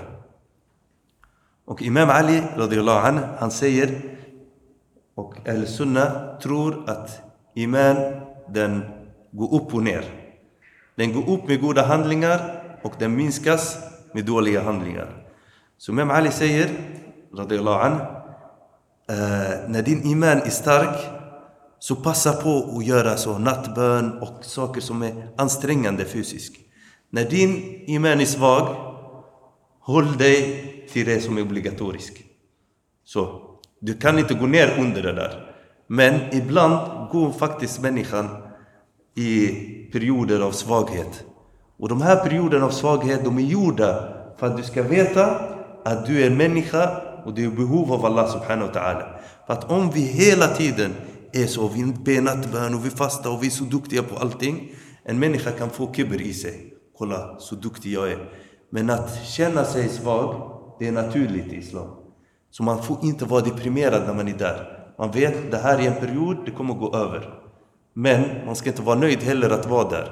Och 1.64 1.82
Imam 1.82 2.10
Ali, 2.10 2.42
an, 2.88 3.20
han 3.38 3.50
säger, 3.50 4.17
och 5.18 5.48
Al-Sunna 5.48 6.36
tror 6.42 6.90
att 6.90 7.20
iman, 7.54 7.96
den 8.48 8.82
går 9.30 9.54
upp 9.54 9.74
och 9.74 9.82
ner. 9.82 10.04
Den 10.94 11.12
går 11.12 11.30
upp 11.34 11.48
med 11.48 11.60
goda 11.60 11.82
handlingar 11.82 12.62
och 12.82 12.92
den 12.98 13.16
minskas 13.16 13.78
med 14.14 14.24
dåliga 14.24 14.62
handlingar. 14.62 15.26
Så 15.78 15.92
Imam 15.92 16.10
Ali 16.10 16.30
säger, 16.30 16.70
radiallahu 17.34 17.80
an, 17.80 17.92
eh, 19.08 19.68
när 19.68 19.82
din 19.82 20.02
iman 20.02 20.38
är 20.38 20.50
stark 20.50 20.98
så 21.78 21.96
passa 21.96 22.32
på 22.32 22.76
att 22.76 22.86
göra 22.86 23.16
så 23.16 23.38
nattbön 23.38 24.18
och 24.18 24.44
saker 24.44 24.80
som 24.80 25.02
är 25.02 25.28
ansträngande 25.36 26.04
fysiskt. 26.04 26.56
När 27.10 27.24
din 27.24 27.82
iman 27.86 28.20
är 28.20 28.24
svag, 28.24 28.76
håll 29.80 30.16
dig 30.16 30.64
till 30.92 31.06
det 31.06 31.20
som 31.20 31.38
är 31.38 31.42
obligatoriskt. 31.42 32.18
Så, 33.04 33.47
du 33.80 33.94
kan 33.94 34.18
inte 34.18 34.34
gå 34.34 34.46
ner 34.46 34.74
under 34.78 35.02
det 35.02 35.12
där. 35.12 35.44
Men 35.86 36.20
ibland 36.32 37.08
går 37.10 37.32
faktiskt 37.32 37.80
människan 37.80 38.28
i 39.16 39.48
perioder 39.92 40.40
av 40.40 40.52
svaghet. 40.52 41.24
Och 41.78 41.88
de 41.88 42.02
här 42.02 42.16
perioderna 42.16 42.66
av 42.66 42.70
svaghet, 42.70 43.24
de 43.24 43.38
är 43.38 43.42
gjorda 43.42 44.08
för 44.38 44.46
att 44.46 44.56
du 44.56 44.62
ska 44.62 44.82
veta 44.82 45.40
att 45.84 46.06
du 46.06 46.22
är 46.22 46.26
en 46.26 46.36
människa 46.36 47.00
och 47.24 47.34
du 47.34 47.42
är 47.42 47.46
i 47.46 47.50
behov 47.50 47.92
av 47.92 48.04
Allah 48.04 48.28
subhanahu 48.30 48.66
wa 48.66 48.80
ta'ala. 48.80 49.04
För 49.46 49.52
att 49.52 49.70
om 49.70 49.90
vi 49.90 50.00
hela 50.00 50.46
tiden 50.46 50.94
är 51.32 51.46
så, 51.46 51.68
vi 51.68 51.84
ber 51.84 52.20
nattbön 52.20 52.74
och 52.74 52.86
vi 52.86 52.90
fastar 52.90 53.30
och 53.30 53.42
vi 53.42 53.46
är 53.46 53.50
så 53.50 53.64
duktiga 53.64 54.02
på 54.02 54.16
allting. 54.16 54.72
En 55.04 55.18
människa 55.18 55.50
kan 55.50 55.70
få 55.70 55.92
kibber 55.92 56.22
i 56.22 56.32
sig. 56.32 56.74
Kolla 56.98 57.36
så 57.38 57.54
duktig 57.54 57.92
jag 57.92 58.10
är. 58.10 58.28
Men 58.70 58.90
att 58.90 59.24
känna 59.24 59.64
sig 59.64 59.88
svag, 59.88 60.50
det 60.78 60.88
är 60.88 60.92
naturligt 60.92 61.52
i 61.52 61.56
Islam. 61.56 61.88
Så 62.50 62.62
man 62.62 62.82
får 62.82 62.96
inte 63.02 63.24
vara 63.24 63.40
deprimerad 63.40 64.06
när 64.06 64.14
man 64.14 64.28
är 64.28 64.38
där. 64.38 64.78
Man 64.98 65.10
vet, 65.10 65.44
att 65.44 65.50
det 65.50 65.58
här 65.58 65.78
är 65.78 65.82
en 65.82 66.00
period, 66.06 66.36
det 66.44 66.50
kommer 66.50 66.74
gå 66.74 66.96
över. 66.96 67.34
Men 67.94 68.46
man 68.46 68.56
ska 68.56 68.70
inte 68.70 68.82
vara 68.82 68.98
nöjd 68.98 69.22
heller 69.22 69.50
att 69.50 69.66
vara 69.66 69.88
där. 69.88 70.10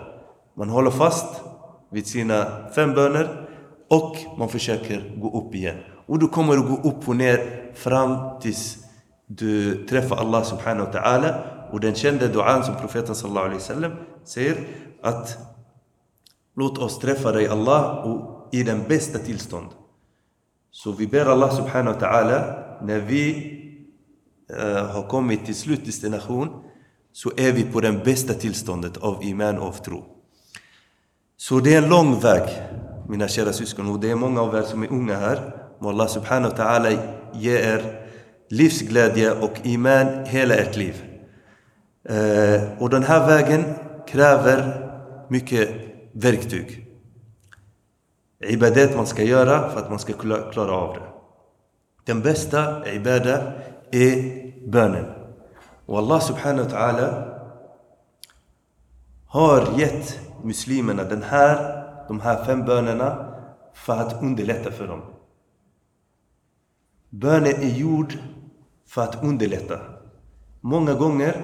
Man 0.56 0.68
håller 0.68 0.90
fast 0.90 1.42
vid 1.90 2.06
sina 2.06 2.46
fem 2.74 2.94
böner 2.94 3.48
och 3.90 4.16
man 4.38 4.48
försöker 4.48 5.14
gå 5.16 5.40
upp 5.40 5.54
igen. 5.54 5.76
Och 6.06 6.18
du 6.18 6.28
kommer 6.28 6.56
att 6.56 6.68
gå 6.68 6.88
upp 6.88 7.08
och 7.08 7.16
ner 7.16 7.70
fram 7.74 8.40
tills 8.40 8.78
du 9.26 9.86
träffar 9.86 10.16
Allah 10.16 10.42
subhanahu 10.42 10.86
wa 10.86 10.92
ta'ala. 10.92 11.34
Och 11.72 11.80
den 11.80 11.94
kända 11.94 12.26
duan 12.26 12.64
som 12.64 12.74
profeten 12.74 13.14
sallallahu 13.14 13.46
alaihi 13.46 13.58
wasallam 13.58 13.92
säger 14.24 14.56
att 15.02 15.38
låt 16.56 16.78
oss 16.78 16.98
träffa 16.98 17.32
dig 17.32 17.48
Allah 17.48 18.06
och 18.06 18.48
i 18.52 18.62
den 18.62 18.82
bästa 18.88 19.18
tillstånd. 19.18 19.68
Så 20.76 20.92
vi 20.92 21.06
ber 21.06 21.26
Allah 21.26 21.56
subhanahu 21.56 21.94
wa 21.94 22.00
ta'ala 22.00 22.38
när 22.82 23.00
vi 23.00 23.24
eh, 24.58 24.86
har 24.86 25.08
kommit 25.08 25.46
till 25.46 25.54
slutdestination 25.54 26.48
så 27.12 27.32
är 27.36 27.52
vi 27.52 27.62
på 27.64 27.80
det 27.80 27.92
bästa 27.92 28.34
tillståndet 28.34 28.96
av 28.96 29.24
iman 29.24 29.58
och 29.58 29.66
av 29.66 29.72
tro. 29.72 30.04
Så 31.36 31.60
det 31.60 31.74
är 31.74 31.82
en 31.82 31.88
lång 31.88 32.20
väg, 32.20 32.48
mina 33.08 33.28
kära 33.28 33.52
syskon, 33.52 33.90
och 33.90 34.00
det 34.00 34.10
är 34.10 34.14
många 34.14 34.40
av 34.42 34.54
er 34.54 34.62
som 34.62 34.82
är 34.82 34.92
unga 34.92 35.16
här. 35.16 35.54
Må 35.80 35.88
Allah 35.88 36.08
subhanahu 36.08 36.50
wa 36.50 36.64
ta'ala 36.64 36.98
ge 37.34 37.58
er 37.58 38.08
livsglädje 38.50 39.32
och 39.32 39.52
iman 39.62 40.24
hela 40.24 40.54
ert 40.54 40.76
liv. 40.76 41.04
Eh, 42.08 42.82
och 42.82 42.90
den 42.90 43.02
här 43.02 43.26
vägen 43.26 43.64
kräver 44.08 44.88
mycket 45.28 45.68
verktyg. 46.12 46.85
Ibadat 48.40 48.96
man 48.96 49.06
ska 49.06 49.22
göra 49.22 49.70
för 49.70 49.80
att 49.80 49.90
man 49.90 49.98
ska 49.98 50.12
klara 50.52 50.72
av 50.72 50.94
det. 50.94 51.02
Den 52.04 52.22
bästa 52.22 52.92
ibada 52.94 53.52
är 53.90 54.68
bönen. 54.68 55.04
Och 55.86 55.98
Allah 55.98 56.20
subhanahu 56.20 56.68
wa 56.68 56.70
ta'ala 56.70 57.38
har 59.26 59.78
gett 59.78 60.20
muslimerna 60.42 61.04
den 61.04 61.22
här, 61.22 61.84
de 62.08 62.20
här 62.20 62.44
fem 62.44 62.64
bönerna 62.64 63.34
för 63.74 63.92
att 63.92 64.22
underlätta 64.22 64.70
för 64.70 64.86
dem. 64.86 65.02
Bönen 67.10 67.54
är 67.54 67.78
gjord 67.78 68.18
för 68.86 69.02
att 69.02 69.24
underlätta. 69.24 69.78
Många 70.60 70.94
gånger 70.94 71.36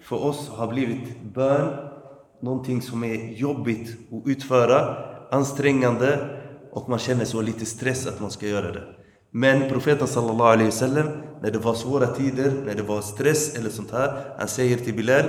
för 0.00 0.24
oss 0.24 0.48
har 0.48 0.66
blivit 0.66 1.22
bön 1.22 1.92
någonting 2.40 2.82
som 2.82 3.04
är 3.04 3.32
jobbigt 3.32 3.98
att 4.12 4.26
utföra, 4.26 4.96
ansträngande 5.32 6.28
och 6.72 6.88
man 6.88 6.98
känner 6.98 7.24
så 7.24 7.40
lite 7.40 7.66
stress 7.66 8.06
att 8.06 8.20
man 8.20 8.30
ska 8.30 8.46
göra 8.46 8.72
det. 8.72 8.82
Men 9.30 9.68
profeten 9.68 10.06
sallallahu 10.06 10.50
alaihi 10.50 10.64
wasallam, 10.70 11.08
när 11.42 11.50
det 11.50 11.58
var 11.58 11.74
svåra 11.74 12.06
tider, 12.06 12.52
när 12.66 12.74
det 12.74 12.82
var 12.82 13.00
stress 13.00 13.54
eller 13.56 13.70
sånt 13.70 13.90
här, 13.90 14.34
han 14.38 14.48
säger 14.48 14.76
till 14.76 14.94
Bilal 14.94 15.24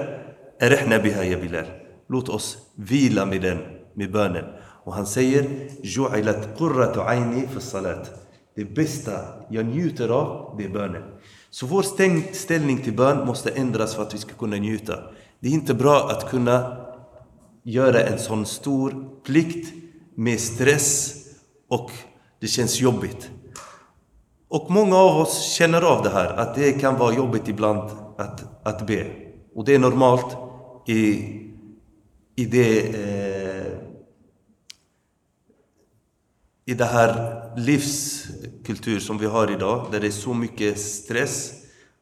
Erehna 0.60 1.00
biha 1.00 1.24
ya 1.26 1.38
Bilal. 1.38 1.66
Låt 2.10 2.30
oss 2.30 2.58
vila 2.76 3.26
med 3.26 3.42
den, 3.42 3.58
med 3.94 4.12
bönen. 4.12 4.46
Och 4.84 4.94
han 4.94 5.06
säger 5.06 5.44
Ju'ilat 5.84 6.58
qurratu 6.58 7.00
aini 7.00 7.48
för 7.48 7.60
salat. 7.60 8.12
Det 8.56 8.66
bästa 8.66 9.12
jag 9.50 9.66
njuter 9.66 10.10
av, 10.10 10.56
det 10.58 10.66
är 10.66 10.70
bönen. 10.70 11.04
Så 11.50 11.66
vår 11.66 11.82
ställning 12.34 12.78
till 12.78 12.94
bön 12.94 13.26
måste 13.28 13.50
ändras 13.50 13.96
för 13.96 14.02
att 14.02 14.14
vi 14.14 14.18
ska 14.18 14.34
kunna 14.34 14.56
njuta. 14.56 14.94
Det 15.40 15.48
är 15.48 15.52
inte 15.52 15.74
bra 15.74 16.10
att 16.10 16.30
kunna 16.30 16.78
göra 17.64 18.00
en 18.00 18.20
sån 18.20 18.46
stor 18.46 18.94
plikt 19.26 19.74
med 20.16 20.40
stress 20.40 21.16
och 21.70 21.92
det 22.40 22.48
känns 22.48 22.82
jobbigt. 22.82 23.30
Och 24.48 24.72
många 24.72 24.96
av 24.96 25.18
oss 25.18 25.54
känner 25.54 25.82
av 25.82 26.04
det 26.04 26.10
här, 26.10 26.34
att 26.34 26.56
det 26.56 26.74
kan 26.74 26.98
vara 26.98 27.14
jobbigt 27.14 27.48
ibland 27.48 27.92
att, 28.18 28.68
att 28.68 28.88
be. 28.88 29.06
Och 29.56 29.66
det 29.66 29.76
är 29.76 29.80
normalt 29.80 30.38
i, 30.88 31.32
i 32.36 32.46
det 32.46 32.80
eh, 32.80 33.74
i 36.66 36.74
det 36.74 36.86
här 36.86 37.42
livskultur 37.58 39.00
som 39.00 39.18
vi 39.18 39.26
har 39.26 39.52
idag, 39.52 39.88
där 39.92 40.00
det 40.00 40.08
är 40.08 40.12
så 40.12 40.34
mycket 40.34 40.80
stress. 40.80 41.52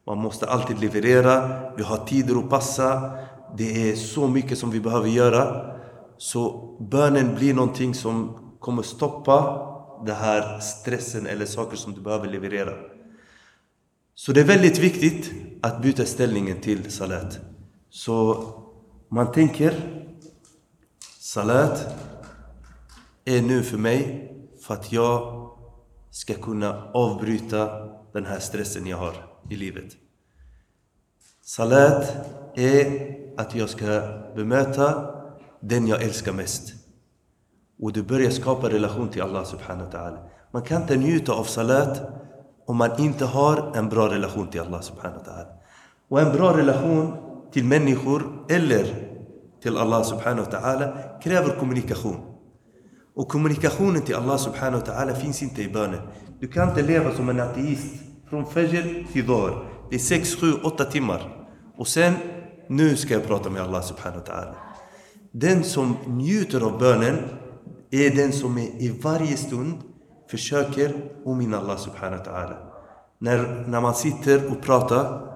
Man 0.06 0.18
måste 0.18 0.46
alltid 0.46 0.80
leverera, 0.80 1.60
vi 1.76 1.82
har 1.82 1.96
tider 1.96 2.38
att 2.38 2.50
passa. 2.50 3.10
Det 3.56 3.90
är 3.90 3.96
så 3.96 4.28
mycket 4.28 4.58
som 4.58 4.70
vi 4.70 4.80
behöver 4.80 5.08
göra. 5.08 5.72
Så 6.22 6.76
bönen 6.80 7.34
blir 7.34 7.54
någonting 7.54 7.94
som 7.94 8.38
kommer 8.60 8.82
stoppa 8.82 9.68
den 10.06 10.16
här 10.16 10.60
stressen 10.60 11.26
eller 11.26 11.46
saker 11.46 11.76
som 11.76 11.94
du 11.94 12.00
behöver 12.00 12.28
leverera. 12.28 12.72
Så 14.14 14.32
det 14.32 14.40
är 14.40 14.44
väldigt 14.44 14.78
viktigt 14.78 15.30
att 15.62 15.82
byta 15.82 16.04
ställningen 16.04 16.60
till 16.60 16.92
salat. 16.92 17.38
Så 17.90 18.46
man 19.08 19.32
tänker 19.32 19.74
Salat 21.20 21.86
är 23.24 23.42
nu 23.42 23.62
för 23.62 23.78
mig 23.78 24.32
för 24.60 24.74
att 24.74 24.92
jag 24.92 25.50
ska 26.10 26.34
kunna 26.34 26.90
avbryta 26.94 27.88
den 28.12 28.26
här 28.26 28.38
stressen 28.38 28.86
jag 28.86 28.96
har 28.96 29.14
i 29.50 29.56
livet. 29.56 29.96
Salat 31.42 32.16
är 32.54 33.16
att 33.36 33.54
jag 33.54 33.68
ska 33.70 34.02
bemöta 34.36 35.21
den 35.62 35.86
jag 35.86 36.02
älskar 36.02 36.32
mest. 36.32 36.74
Och 37.82 37.92
du 37.92 38.02
börjar 38.02 38.30
skapa 38.30 38.68
relation 38.68 39.08
till 39.08 39.22
Allah 39.22 39.44
subhanahu 39.44 39.84
wa 39.84 39.98
ta'ala. 39.98 40.18
Man 40.52 40.62
kan 40.62 40.82
inte 40.82 40.96
njuta 40.96 41.32
av 41.32 41.44
salat 41.44 42.02
om 42.66 42.76
man 42.76 43.00
inte 43.00 43.24
har 43.24 43.72
en 43.76 43.88
bra 43.88 44.10
relation 44.10 44.46
till 44.46 44.60
Allah 44.60 44.80
subhanahu 44.80 45.18
wa 45.18 45.32
ta'ala. 45.32 45.48
Och 46.08 46.20
en 46.20 46.32
bra 46.36 46.56
relation 46.56 47.12
till 47.52 47.64
människor 47.64 48.46
eller 48.48 49.08
till 49.62 49.76
Allah 49.76 50.02
subhanahu 50.02 50.44
wa 50.44 50.58
ta'ala 50.58 50.92
kräver 51.22 51.56
kommunikation. 51.58 52.16
Och 53.14 53.28
kommunikationen 53.28 54.02
till 54.02 54.14
Allah 54.14 54.36
subhanahu 54.36 54.80
wa 54.80 54.86
ta'ala 54.86 55.14
finns 55.14 55.42
inte 55.42 55.62
i 55.62 55.68
bönen. 55.68 56.00
Du 56.40 56.48
kan 56.48 56.68
inte 56.68 56.82
leva 56.82 57.14
som 57.14 57.28
en 57.28 57.40
ateist 57.40 57.94
från 58.30 58.46
Fajr 58.46 59.06
till 59.12 59.26
Dhar. 59.26 59.64
Det 59.90 59.96
är 59.96 60.00
6, 60.00 60.34
7, 60.34 60.52
8 60.64 60.84
timmar. 60.84 61.46
Och 61.76 61.88
sen, 61.88 62.14
nu 62.68 62.96
ska 62.96 63.14
jag 63.14 63.26
prata 63.26 63.50
med 63.50 63.62
Allah 63.62 63.82
subhanahu 63.82 64.20
wa 64.20 64.34
ta'ala. 64.34 64.54
Den 65.32 65.64
som 65.64 65.96
njuter 66.06 66.60
av 66.60 66.78
bönen 66.78 67.18
är 67.90 68.10
den 68.16 68.32
som 68.32 68.58
är 68.58 68.82
i 68.82 68.98
varje 69.02 69.36
stund 69.36 69.74
försöker 70.30 70.94
påminna 71.24 71.58
Allah 71.58 71.76
subhanahu 71.76 72.18
wa 72.18 72.24
ta'ala. 72.24 72.56
När, 73.18 73.64
när 73.68 73.80
man 73.80 73.94
sitter 73.94 74.50
och 74.52 74.62
pratar 74.62 75.32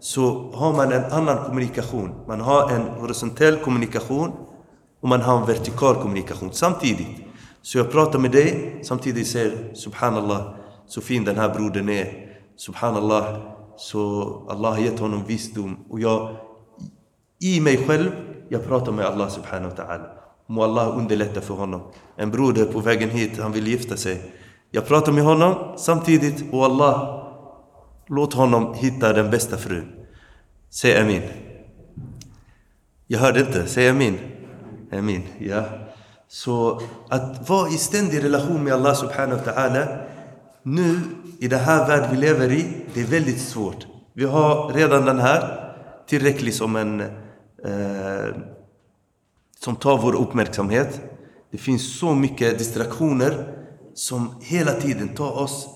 så 0.00 0.50
har 0.52 0.72
man 0.72 0.92
en 0.92 1.04
annan 1.04 1.44
kommunikation. 1.44 2.10
Man 2.26 2.40
har 2.40 2.70
en 2.70 2.82
horisontell 2.82 3.56
kommunikation 3.56 4.32
och 5.00 5.08
man 5.08 5.20
har 5.20 5.40
en 5.40 5.46
vertikal 5.46 5.94
kommunikation 5.94 6.52
samtidigt. 6.52 7.16
Så 7.62 7.78
jag 7.78 7.92
pratar 7.92 8.18
med 8.18 8.30
dig 8.30 8.78
samtidigt 8.82 9.26
säger 9.26 9.74
Subhanallah, 9.74 10.54
så 10.86 11.00
fin 11.00 11.24
den 11.24 11.36
här 11.36 11.54
brodern 11.54 11.88
är. 11.88 12.28
Subhanallah, 12.56 13.36
så 13.76 14.22
Allah 14.48 14.70
har 14.70 14.78
gett 14.78 14.98
honom 14.98 15.24
visdom. 15.26 15.76
Och 15.90 16.00
jag, 16.00 16.36
i 17.40 17.60
mig 17.60 17.76
själv, 17.86 18.10
jag 18.48 18.66
pratar 18.66 18.92
med 18.92 19.06
Allah 19.06 19.28
subhanahu 19.28 19.70
wa 19.76 19.84
ta'ala. 19.84 20.06
Må 20.46 20.64
Allah 20.64 20.98
underlätta 20.98 21.40
för 21.40 21.54
honom. 21.54 21.82
En 22.16 22.30
broder 22.30 22.64
på 22.64 22.80
vägen 22.80 23.10
hit, 23.10 23.38
han 23.38 23.52
vill 23.52 23.66
gifta 23.66 23.96
sig. 23.96 24.32
Jag 24.70 24.86
pratar 24.86 25.12
med 25.12 25.24
honom 25.24 25.74
samtidigt 25.76 26.44
och 26.52 26.64
Allah, 26.64 27.24
låt 28.06 28.34
honom 28.34 28.74
hitta 28.74 29.12
den 29.12 29.30
bästa 29.30 29.56
frun. 29.56 29.92
Säg 30.70 31.00
amin. 31.00 31.22
Jag 33.06 33.18
hörde 33.18 33.40
inte, 33.40 33.66
säg 33.66 33.88
amin. 33.88 34.18
Amin, 34.92 35.22
ja. 35.38 35.64
Så 36.28 36.80
att 37.08 37.48
vara 37.48 37.68
i 37.68 37.78
ständig 37.78 38.24
relation 38.24 38.64
med 38.64 38.72
Allah 38.72 38.94
subhanahu 38.94 39.40
wa 39.44 39.52
ta'ala 39.52 39.98
nu 40.62 41.00
i 41.38 41.48
den 41.48 41.60
här 41.60 41.88
värld 41.88 42.08
vi 42.10 42.16
lever 42.16 42.52
i, 42.52 42.66
det 42.94 43.00
är 43.00 43.06
väldigt 43.06 43.40
svårt. 43.40 43.86
Vi 44.12 44.24
har 44.24 44.72
redan 44.72 45.04
den 45.04 45.18
här 45.18 45.70
tillräckligt 46.06 46.54
som 46.54 46.76
en 46.76 47.02
eh, 47.64 48.36
som 49.58 49.76
tar 49.76 49.98
vår 49.98 50.14
uppmärksamhet. 50.14 51.00
Det 51.50 51.58
finns 51.58 51.98
så 51.98 52.14
mycket 52.14 52.58
distraktioner 52.58 53.54
som 53.94 54.34
hela 54.40 54.72
tiden 54.72 55.08
tar 55.08 55.38
oss 55.38 55.68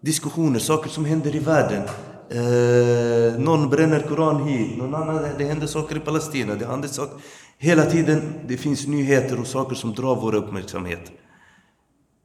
diskussioner, 0.00 0.58
saker 0.58 0.90
som 0.90 1.04
händer 1.04 1.36
i 1.36 1.38
världen. 1.38 1.82
Eh, 2.30 3.40
någon 3.40 3.70
bränner 3.70 4.00
Koran 4.00 4.48
hit, 4.48 4.78
någon 4.78 4.94
annan, 4.94 5.22
det 5.38 5.44
händer 5.44 5.66
saker 5.66 5.96
i 5.96 6.00
Palestina, 6.00 6.54
det 6.54 6.66
händer 6.66 6.88
saker. 6.88 7.16
Hela 7.58 7.84
tiden 7.84 8.32
det 8.46 8.56
finns 8.56 8.86
nyheter 8.86 9.40
och 9.40 9.46
saker 9.46 9.74
som 9.74 9.94
drar 9.94 10.16
vår 10.16 10.34
uppmärksamhet. 10.34 11.12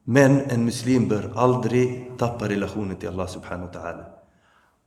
Men 0.04 0.40
en 0.40 0.64
muslim 0.64 1.08
bör 1.08 1.32
aldrig 1.36 2.12
tappa 2.18 2.48
relationen 2.48 2.96
till 2.96 3.08
Allah 3.08 3.26
subhanahu 3.26 3.66
wa 3.66 3.80
ta'ala. 3.80 4.19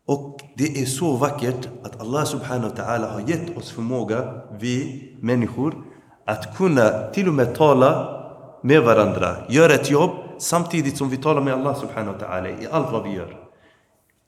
Och 0.05 0.39
det 0.55 0.81
är 0.81 0.85
så 0.85 1.15
vackert 1.15 1.69
att 1.83 2.01
Allah 2.01 2.25
subhanahu 2.25 2.69
wa 2.69 2.75
ta'ala 2.75 3.11
har 3.13 3.21
gett 3.29 3.57
oss 3.57 3.71
förmåga, 3.71 4.41
vi 4.59 5.03
människor, 5.21 5.75
att 6.25 6.57
kunna 6.57 7.07
till 7.13 7.27
och 7.27 7.33
med 7.33 7.55
tala 7.55 8.19
med 8.63 8.83
varandra, 8.83 9.35
göra 9.49 9.73
ett 9.73 9.89
jobb 9.89 10.11
samtidigt 10.37 10.97
som 10.97 11.09
vi 11.09 11.17
talar 11.17 11.41
med 11.41 11.53
Allah 11.53 11.79
subhanahu 11.79 12.17
wa 12.17 12.27
ta'ala 12.27 12.63
i 12.63 12.67
allt 12.71 12.91
vad 12.91 13.03
vi 13.03 13.13
gör. 13.13 13.37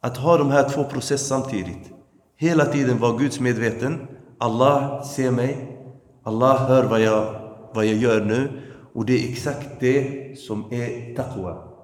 Att 0.02 0.18
ha 0.18 0.38
de 0.38 0.50
här 0.50 0.70
två 0.70 0.84
processerna 0.84 1.42
samtidigt. 1.42 1.92
Hela 2.38 2.66
tiden 2.66 3.00
vara 3.00 3.18
Guds 3.18 3.40
medveten. 3.40 4.08
Allah 4.38 5.04
ser 5.04 5.32
mig. 5.32 5.78
Allah 6.24 6.68
hör 6.68 6.84
vad 6.84 7.00
jag, 7.00 7.36
vad 7.74 7.86
jag 7.86 7.96
gör 7.96 8.26
nu. 8.26 8.62
Och 8.94 9.06
det 9.06 9.14
är 9.14 9.32
exakt 9.32 9.80
det 9.80 10.40
som 10.40 10.66
är 10.72 11.16
taqwa. 11.16 11.75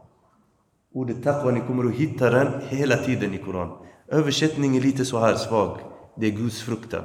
Ordet 0.93 1.23
taqwa, 1.23 1.51
ni 1.51 1.61
kommer 1.61 1.85
att 1.85 1.95
hitta 1.95 2.29
den 2.29 2.47
hela 2.69 2.97
tiden 2.97 3.33
i 3.33 3.37
Koran. 3.37 3.77
Översättningen 4.07 4.75
är 4.75 4.85
lite 4.85 5.05
så 5.05 5.19
här 5.19 5.35
svag. 5.35 5.77
Det 6.17 6.27
är 6.27 6.31
Guds 6.31 6.61
fruktan. 6.61 7.03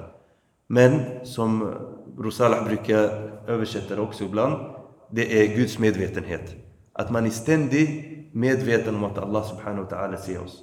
Men 0.66 1.00
som 1.24 1.74
Rosalah 2.18 2.64
brukar 2.64 2.98
översätta 3.46 3.94
det 3.94 4.00
också 4.00 4.24
ibland. 4.24 4.54
Det 5.10 5.42
är 5.42 5.56
Guds 5.56 5.78
medvetenhet. 5.78 6.54
Att 6.92 7.10
man 7.10 7.26
är 7.26 7.30
ständigt 7.30 8.34
medveten 8.34 8.94
om 8.94 9.04
att 9.04 9.18
Allah 9.18 9.44
subhanahu 9.44 9.82
wa 9.82 9.90
ta'ala 9.90 10.16
ser 10.16 10.42
oss. 10.42 10.62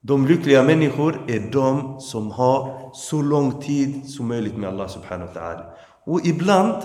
De 0.00 0.26
lyckliga 0.26 0.62
människor 0.62 1.18
är 1.26 1.52
de 1.52 2.00
som 2.00 2.30
har 2.30 2.90
så 2.94 3.22
lång 3.22 3.60
tid 3.60 4.10
som 4.10 4.28
möjligt 4.28 4.56
med 4.56 4.68
Allah 4.68 4.88
subhanahu 4.88 5.28
wa 5.34 5.40
ta'ala. 5.40 5.64
Och 6.04 6.26
ibland 6.26 6.82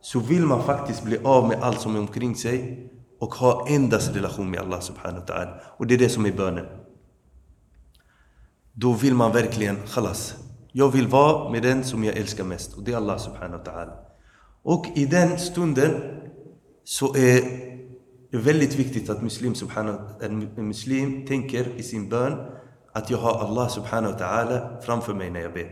så 0.00 0.18
vill 0.18 0.42
man 0.42 0.62
faktiskt 0.62 1.04
bli 1.04 1.18
av 1.24 1.48
med 1.48 1.58
allt 1.62 1.80
som 1.80 1.96
är 1.96 2.00
omkring 2.00 2.34
sig 2.34 2.90
och 3.18 3.34
ha 3.34 3.68
endast 3.68 4.16
relation 4.16 4.50
med 4.50 4.60
Allah 4.60 4.80
subhanahu 4.80 5.20
wa 5.20 5.34
ta'ala. 5.34 5.54
Och 5.76 5.86
det 5.86 5.94
är 5.94 5.98
det 5.98 6.08
som 6.08 6.26
är 6.26 6.32
bönen. 6.32 6.66
Då 8.72 8.92
vill 8.92 9.14
man 9.14 9.32
verkligen, 9.32 9.76
khalas. 9.86 10.34
Jag 10.72 10.92
vill 10.92 11.08
vara 11.08 11.50
med 11.50 11.62
den 11.62 11.84
som 11.84 12.04
jag 12.04 12.16
älskar 12.16 12.44
mest 12.44 12.74
och 12.74 12.82
det 12.82 12.92
är 12.92 12.96
Allah 12.96 13.18
subhanahu 13.18 13.58
wa 13.64 13.72
ta'ala. 13.72 13.92
Och 14.62 14.86
i 14.94 15.06
den 15.06 15.38
stunden 15.38 15.90
så 16.84 17.16
är 17.16 17.42
det 18.30 18.38
väldigt 18.38 18.74
viktigt 18.74 19.10
att 19.10 19.22
muslim, 19.22 19.54
subhanahu, 19.54 19.98
en 20.20 20.68
muslim 20.68 21.26
tänker 21.26 21.68
i 21.76 21.82
sin 21.82 22.08
bön 22.08 22.38
att 22.92 23.10
jag 23.10 23.18
har 23.18 23.38
Allah 23.38 23.68
subhanahu 23.68 24.12
wa 24.12 24.18
ta'ala 24.18 24.80
framför 24.80 25.14
mig 25.14 25.30
när 25.30 25.40
jag 25.40 25.52
ber. 25.52 25.70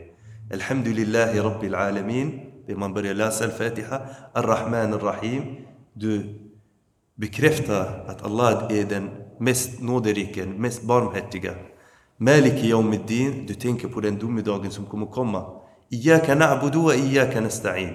Alhamdulillahi 0.53 1.41
rabbil 1.41 1.75
alamin. 1.75 2.41
Det 2.67 2.77
man 2.77 2.95
börjar 2.95 3.15
läsa 3.15 3.45
al-Fatiha. 3.45 4.01
Ar-Rahman 4.33 4.95
ar-Rahim. 4.95 5.43
Du 5.93 6.41
Bekräfta 7.17 7.81
att 8.07 8.23
Allah 8.23 8.67
är 8.71 8.85
den 8.85 9.11
mest 9.39 9.81
nåderike, 9.81 10.47
mest 10.47 10.83
barmhärtiga. 10.83 11.55
Maliki 12.17 12.69
yawmiddin. 12.69 13.47
Du 13.47 13.55
tänker 13.55 13.89
på 13.89 14.01
den 14.01 14.19
domedagen 14.19 14.71
som 14.71 14.85
kommer 14.85 15.07
komma. 15.07 15.45
Iyaka 15.91 16.35
na'budu 16.35 16.79
wa 16.79 16.95
iyaka 16.95 17.41
nasta'in. 17.41 17.95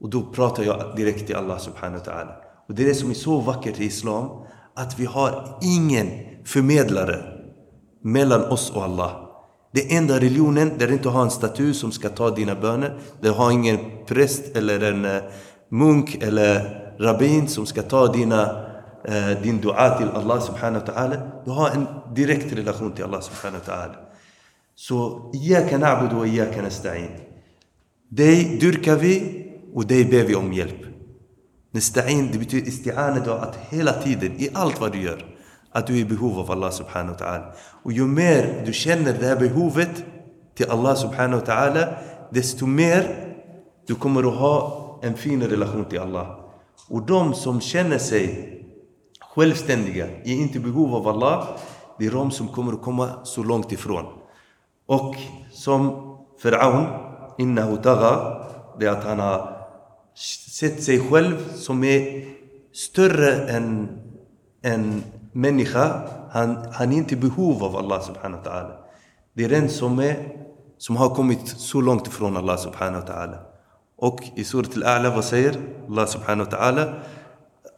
Och 0.00 0.10
då 0.10 0.22
pratar 0.22 0.62
jag 0.62 0.96
direkt 0.96 1.26
till 1.26 1.36
Allah 1.36 1.58
subhanahu 1.58 1.98
wa 1.98 2.12
ta'ala. 2.12 2.32
Och 2.68 2.74
det 2.74 2.82
är 2.82 2.86
det 2.86 2.94
som 2.94 3.10
är 3.10 3.14
så 3.14 3.40
vackert 3.40 3.80
i 3.80 3.84
Islam, 3.84 4.28
att 4.74 4.98
vi 4.98 5.04
har 5.04 5.58
ingen 5.62 6.08
förmedlare 6.44 7.22
mellan 8.02 8.44
oss 8.44 8.70
och 8.70 8.84
Allah. 8.84 9.10
Det 9.72 9.96
enda 9.96 10.16
religionen 10.16 10.78
där 10.78 10.86
du 10.86 10.92
inte 10.92 11.08
har 11.08 11.22
en 11.22 11.30
staty 11.30 11.74
som 11.74 11.92
ska 11.92 12.08
ta 12.08 12.30
dina 12.30 12.54
böner. 12.54 12.98
Du 13.20 13.30
har 13.30 13.50
ingen 13.50 13.78
präst 14.06 14.56
eller 14.56 14.80
en 14.92 15.04
eh, 15.04 15.22
munk 15.68 16.14
eller 16.22 16.83
rabbin 16.98 17.48
som 17.48 17.66
ska 17.66 17.82
ta 17.82 18.12
dina, 18.12 18.64
eh, 19.04 19.42
din 19.42 19.60
dua 19.60 19.98
till 19.98 20.08
Allah 20.08 20.40
subhanahu 20.40 20.84
wa 20.86 20.92
ta'ala. 20.92 21.16
Du 21.44 21.50
har 21.50 21.70
en 21.70 21.86
direkt 22.14 22.52
relation 22.52 22.92
till 22.92 23.04
Allah 23.04 23.20
subhanahu 23.20 23.60
wa 23.66 23.74
ta'ala. 23.74 23.94
Så 24.74 25.30
Iyaka 25.34 25.78
na'budu 25.78 26.14
wa 26.14 26.26
iyaka 26.26 26.62
nasta'in. 26.62 27.10
Dig 28.08 28.58
dyrkar 28.60 28.96
vi 28.96 29.44
och 29.74 29.86
dig 29.86 30.04
ber 30.04 30.24
vi 30.24 30.34
om 30.34 30.52
hjälp. 30.52 30.82
Nasta'in, 31.72 32.28
det 32.32 32.38
betyder 32.38 32.70
isti'ana, 32.70 33.40
att 33.40 33.56
hela 33.70 33.92
tiden, 33.92 34.32
i 34.38 34.48
allt 34.54 34.80
vad 34.80 34.92
du 34.92 35.02
gör, 35.02 35.24
att 35.72 35.86
du 35.86 35.94
är 35.94 35.98
i 35.98 36.04
behov 36.04 36.38
av 36.38 36.50
Allah 36.50 36.70
subhanahu 36.70 37.12
wa 37.12 37.18
ta'ala. 37.18 37.52
Och 37.82 37.92
ju 37.92 38.06
mer 38.06 38.62
du 38.66 38.72
känner 38.72 39.12
det 39.12 39.26
här 39.26 39.36
behovet 39.36 40.04
till 40.54 40.70
Allah 40.70 40.94
subhanahu 40.94 41.40
wa 41.40 41.46
ta'ala, 41.46 41.88
desto 42.30 42.66
mer 42.66 43.34
du 43.86 43.94
kommer 43.94 44.28
att 44.28 44.34
ha 44.34 45.00
en 45.02 45.14
fin 45.14 45.42
relation 45.42 45.84
till 45.84 46.00
Allah. 46.00 46.43
Och 46.88 47.06
de 47.06 47.34
som 47.34 47.60
känner 47.60 47.98
sig 47.98 48.50
självständiga, 49.20 50.06
är 50.06 50.34
inte 50.34 50.58
i 50.58 50.60
behov 50.60 50.94
av 50.94 51.08
Allah, 51.08 51.48
det 51.98 52.06
är 52.06 52.10
de 52.10 52.30
som 52.30 52.48
kommer 52.48 52.72
att 52.72 52.82
komma 52.82 53.24
så 53.24 53.42
långt 53.42 53.72
ifrån. 53.72 54.04
Och 54.86 55.16
som 55.52 56.14
Firaun, 56.42 56.86
innahu 57.38 57.76
tagha, 57.76 58.40
det 58.78 58.86
är 58.86 58.90
att 58.90 59.04
han 59.04 59.18
har 59.18 59.66
sett 60.50 60.82
sig 60.82 61.00
själv 61.10 61.52
som 61.54 61.84
är 61.84 62.24
större 62.72 63.48
än 63.48 63.88
en 64.62 65.02
människa. 65.32 66.08
Han, 66.30 66.56
han 66.72 66.92
är 66.92 66.96
inte 66.96 67.14
i 67.14 67.16
behov 67.16 67.64
av 67.64 67.76
Allah 67.76 68.02
subhanahu 68.02 68.42
wa 68.44 68.50
ta'ala. 68.50 68.72
Det 69.32 69.44
är 69.44 69.48
den 69.48 69.68
som, 69.68 69.98
är, 69.98 70.16
som 70.78 70.96
har 70.96 71.14
kommit 71.14 71.48
så 71.48 71.80
långt 71.80 72.06
ifrån 72.06 72.36
Allah 72.36 72.56
subhanahu 72.56 73.00
wa 73.00 73.06
ta'ala. 73.06 73.53
أوك 74.02 74.20
اي 74.38 74.44
سورة 74.44 74.70
الأعلى 74.76 75.10
بصير 75.10 75.54
الله 75.88 76.04
سبحانه 76.04 76.42
وتعالى 76.42 77.02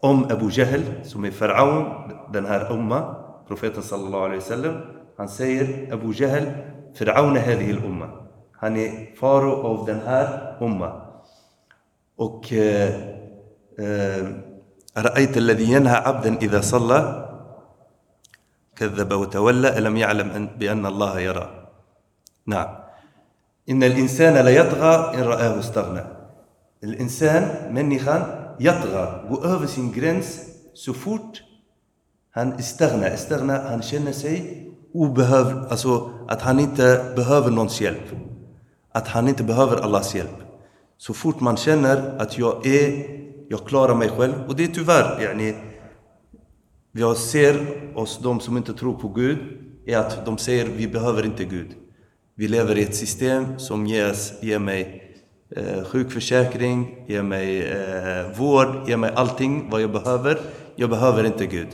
أم 0.05 0.25
أبو 0.25 0.49
جهل 0.49 1.07
سمي 1.07 1.31
فرعون 1.31 2.09
دنهار 2.33 2.73
امه 2.75 3.27
بروفيت 3.47 3.81
صلى 3.81 4.07
الله 4.07 4.23
عليه 4.23 4.37
وسلم 4.37 4.85
عن 5.19 5.27
سير 5.27 5.89
أبو 5.93 6.11
جهل 6.11 6.73
فرعون 6.95 7.37
هذه 7.37 7.71
الأمة. 7.71 8.27
هاني 8.61 9.15
فارو 9.15 9.63
أوف 9.63 9.87
دنهار 9.87 10.59
امه 10.63 11.03
أوك 12.21 12.47
آه، 13.81 14.43
رأيت 14.97 15.37
الذي 15.37 15.73
ينهى 15.73 15.97
عبدا 15.97 16.37
إذا 16.37 16.61
صلى 16.61 17.29
كذب 18.77 19.13
وتولى 19.13 19.79
ألم 19.79 19.97
يعلم 19.97 20.49
بأن 20.59 20.87
الله 20.87 21.21
يرى. 21.21 21.69
نعم. 22.47 22.86
إن 23.70 23.84
الإنسان 23.84 24.46
ليطغى 24.46 25.16
إن 25.16 25.24
رآه 25.24 25.60
استغنى 25.60 26.04
الإنسان 26.84 27.74
människan 27.74 28.22
يطغى 28.60 29.24
gå 29.30 29.44
över 29.44 29.68
sin 29.68 29.92
gräns 29.92 30.40
så 30.74 30.94
fort 30.94 31.44
han 32.32 32.54
استغنى 32.54 33.14
استغنى 33.14 33.54
han 33.54 33.82
känner 33.82 34.12
sig 34.12 34.68
obehöv, 34.94 35.68
alltså 35.70 36.12
att 36.28 36.42
han 36.42 36.60
inte 36.60 37.14
behöver 37.16 37.52
någons 37.52 37.82
hjälp 37.82 38.16
att 38.92 39.08
han 39.08 39.28
inte 39.28 39.44
behöver 39.44 39.78
Allahs 39.78 40.16
hjälp 40.16 40.42
Så 41.02 41.14
fort 41.14 41.40
man 41.40 41.58
känner 41.58 42.18
att 42.18 42.38
jag 42.38 42.66
är, 42.66 43.06
jag 43.50 43.66
klarar 43.66 43.96
mig 43.96 44.10
själv. 44.10 44.34
Och 44.48 44.56
det 44.56 44.64
är 44.64 44.68
tyvärr, 44.68 45.22
yani, 45.22 45.56
jag 46.92 47.18
ser 47.18 47.56
oss, 47.96 48.20
de 48.24 48.40
som 48.40 48.58
inte 48.58 48.74
tror 48.74 48.94
på 48.94 49.08
Gud, 49.08 49.38
är 49.86 49.98
att 49.98 50.26
de 50.26 50.38
säger 50.38 50.66
vi 50.66 50.88
behöver 50.88 51.26
inte 51.26 51.46
Gud. 51.46 51.68
Vi 52.39 52.49
lever 52.49 52.79
i 52.79 52.83
ett 52.83 52.97
system 52.97 53.59
som 53.59 53.87
ges, 53.87 54.43
ger 54.43 54.59
mig 54.59 55.03
eh, 55.57 55.85
sjukförsäkring, 55.85 57.05
ger 57.07 57.23
mig 57.23 57.73
eh, 57.73 58.39
vård, 58.39 58.89
ger 58.89 58.97
mig 58.97 59.13
allting 59.15 59.71
vad 59.71 59.81
jag 59.83 59.93
behöver. 59.93 60.41
Jag 60.75 60.91
behöver 60.91 61.25
inte 61.25 61.47
Gud. 61.47 61.69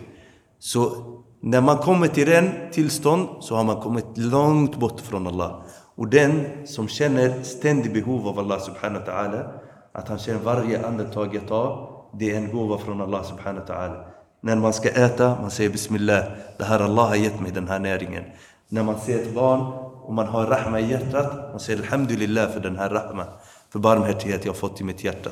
Så 0.59 0.93
när 1.41 1.61
man 1.61 1.79
kommer 1.79 2.09
till 2.09 2.29
den 2.29 2.51
tillstånd 2.73 3.29
så 3.41 3.57
har 3.57 3.65
man 3.65 3.81
kommit 3.81 4.07
långt 4.15 4.77
bort 4.77 5.01
från 5.01 5.27
Allah. 5.27 5.63
Och 5.95 6.09
den 6.09 6.47
som 6.67 6.89
känner 6.89 7.43
ständigt 7.43 7.95
behov 7.95 8.29
av 8.29 8.39
Allah 8.39 8.61
subhanahu 8.61 9.05
wa 9.07 9.13
ta'ala, 9.13 9.49
att 9.93 10.09
han 10.09 10.19
känner 10.19 10.41
varje 10.41 10.87
andetag 10.87 11.35
jag 11.35 11.49
tar, 11.49 11.91
det 12.19 12.31
är 12.31 12.37
en 12.37 12.53
gåva 12.53 12.79
från 12.79 13.01
Allah 13.01 13.25
subhanahu 13.25 13.65
wa 13.69 13.75
ta'ala. 13.75 14.05
När 14.41 14.57
man 14.57 14.73
ska 14.73 14.89
äta, 14.89 15.41
man 15.41 15.51
säger 15.51 15.71
Bismillah, 15.71 16.25
det 16.59 16.65
här 16.65 16.81
Allah 16.81 17.09
har 17.09 17.17
gett 17.17 17.41
mig 17.41 17.53
den 17.53 17.69
här 17.69 17.79
näringen. 17.79 18.25
När 18.69 18.83
man 18.83 19.01
ser 19.01 19.19
ett 19.19 19.35
barn 19.35 19.92
och 20.07 20.15
man 20.15 20.27
har 20.27 20.47
rahma 20.47 20.81
i 20.81 20.91
hjärtat, 20.91 21.51
man 21.51 21.61
säger 21.61 21.79
Alhamdulillah 21.79 22.51
för 22.51 22.61
den 22.61 22.77
här 22.77 22.91
rahma, 22.91 23.25
för 23.71 23.79
barmhärtighet 23.79 24.45
jag 24.45 24.53
har 24.53 24.59
fått 24.59 24.81
i 24.81 24.85
mitt 24.85 25.05
hjärta. 25.05 25.31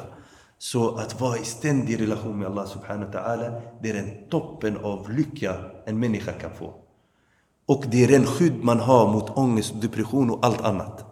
Så 0.58 0.96
att 0.96 1.20
vara 1.20 1.38
i 1.38 1.44
ständig 1.44 2.00
relation 2.00 2.38
med 2.38 2.48
Allah 2.48 2.66
subhanahu 2.66 3.12
wa 3.12 3.20
ta'ala, 3.20 3.60
det 3.82 3.90
är 3.90 3.94
den 3.94 4.28
toppen 4.30 4.76
av 4.76 5.10
lycka 5.10 5.54
en 5.86 5.98
människa 5.98 6.32
kan 6.32 6.50
få. 6.50 6.74
Och 7.66 7.84
det 7.90 8.04
är 8.04 8.08
den 8.08 8.26
skydd 8.26 8.64
man 8.64 8.80
har 8.80 9.12
mot 9.12 9.36
ångest, 9.36 9.80
depression 9.80 10.30
och 10.30 10.46
allt 10.46 10.60
annat. 10.60 11.04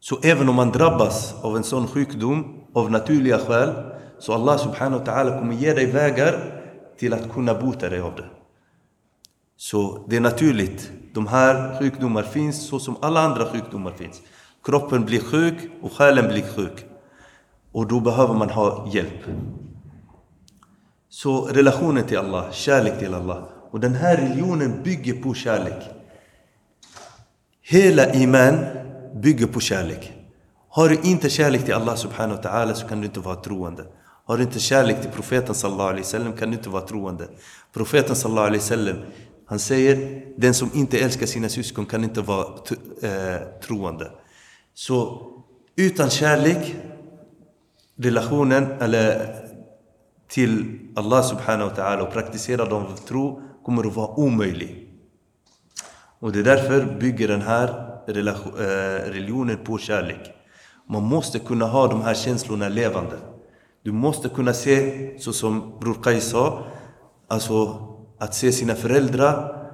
Så 0.00 0.18
även 0.22 0.48
om 0.48 0.54
man 0.54 0.70
drabbas 0.70 1.34
av 1.42 1.56
en 1.56 1.64
sån 1.64 1.86
sjukdom 1.86 2.64
av 2.74 2.90
naturliga 2.90 3.38
skäl, 3.38 3.70
så 4.18 4.32
Allah 4.32 4.58
subhanahu 4.58 4.98
wa 4.98 5.04
ta'ala 5.04 5.38
kommer 5.38 5.54
ge 5.54 5.74
dig 5.74 5.86
vägar 5.86 6.62
till 6.98 7.12
att 7.12 7.32
kunna 7.32 7.54
bota 7.54 7.88
dig 7.88 8.00
av 8.00 8.14
det. 8.16 8.24
Så 9.56 10.04
det 10.08 10.16
är 10.16 10.20
naturligt. 10.20 10.90
De 11.16 11.26
här 11.26 11.78
sjukdomar 11.78 12.22
finns 12.22 12.68
så 12.68 12.78
som 12.78 12.96
alla 13.00 13.20
andra 13.20 13.44
sjukdomar 13.46 13.92
finns. 13.92 14.20
Kroppen 14.64 15.04
blir 15.04 15.20
sjuk 15.20 15.54
och 15.82 15.92
själen 15.92 16.28
blir 16.28 16.42
sjuk. 16.56 16.84
Och 17.72 17.86
då 17.86 18.00
behöver 18.00 18.34
man 18.34 18.50
ha 18.50 18.88
hjälp. 18.92 19.22
Så 21.08 21.46
relationen 21.46 22.04
till 22.04 22.18
Allah, 22.18 22.52
kärlek 22.52 22.98
till 22.98 23.14
Allah. 23.14 23.44
Och 23.70 23.80
den 23.80 23.94
här 23.94 24.16
religionen 24.16 24.82
bygger 24.82 25.22
på 25.22 25.34
kärlek. 25.34 25.82
Hela 27.62 28.14
iman 28.14 28.58
bygger 29.14 29.46
på 29.46 29.60
kärlek. 29.60 30.12
Har 30.68 30.88
du 30.88 31.00
inte 31.02 31.30
kärlek 31.30 31.64
till 31.64 31.74
Allah 31.74 31.94
subhanahu 31.94 32.36
wa 32.36 32.50
ta'ala 32.50 32.74
så 32.74 32.86
kan 32.86 33.00
du 33.00 33.06
inte 33.06 33.20
vara 33.20 33.36
troende. 33.36 33.84
Har 34.24 34.36
du 34.36 34.42
inte 34.42 34.58
kärlek 34.58 35.00
till 35.02 35.10
profeten 35.10 35.54
sallallahu 35.54 35.88
alaihi 35.88 36.02
wasallam 36.02 36.32
kan 36.32 36.50
du 36.50 36.56
inte 36.56 36.68
vara 36.68 36.82
troende. 36.82 37.28
Profeten 37.72 38.16
sallallahu 38.16 38.46
alaihi 38.46 38.62
wasallam 38.62 38.96
han 39.46 39.58
säger 39.58 40.22
den 40.36 40.54
som 40.54 40.70
inte 40.74 40.98
älskar 40.98 41.26
sina 41.26 41.48
syskon 41.48 41.86
kan 41.86 42.04
inte 42.04 42.20
vara 42.20 42.46
eh, 43.02 43.40
troende. 43.66 44.10
Så 44.74 45.26
utan 45.76 46.10
kärlek, 46.10 46.76
relationen 47.96 48.72
eller 48.80 49.34
till 50.28 50.78
Allah 50.96 51.22
subhanahu 51.22 51.68
wa 51.70 51.76
ta'ala 51.76 52.00
och 52.00 52.12
praktisera 52.12 52.64
dem 52.64 52.86
tro 53.08 53.42
kommer 53.64 53.86
att 53.86 53.96
vara 53.96 54.08
omöjlig. 54.08 54.92
Och 56.18 56.32
det 56.32 56.38
är 56.38 56.44
därför 56.44 56.98
bygger 57.00 57.28
den 57.28 57.42
här 57.42 57.68
eh, 58.08 59.10
religionen 59.10 59.58
på 59.64 59.78
kärlek. 59.78 60.32
Man 60.88 61.02
måste 61.02 61.38
kunna 61.38 61.66
ha 61.66 61.86
de 61.86 62.02
här 62.02 62.14
känslorna 62.14 62.68
levande. 62.68 63.16
Du 63.82 63.92
måste 63.92 64.28
kunna 64.28 64.52
se, 64.52 65.18
så 65.18 65.32
som 65.32 65.78
Bror 65.80 66.02
Kaj 66.02 66.20
sa, 66.20 66.64
alltså 67.28 67.86
att 68.18 68.34
se 68.34 68.52
sina 68.52 68.74
föräldrar 68.74 69.66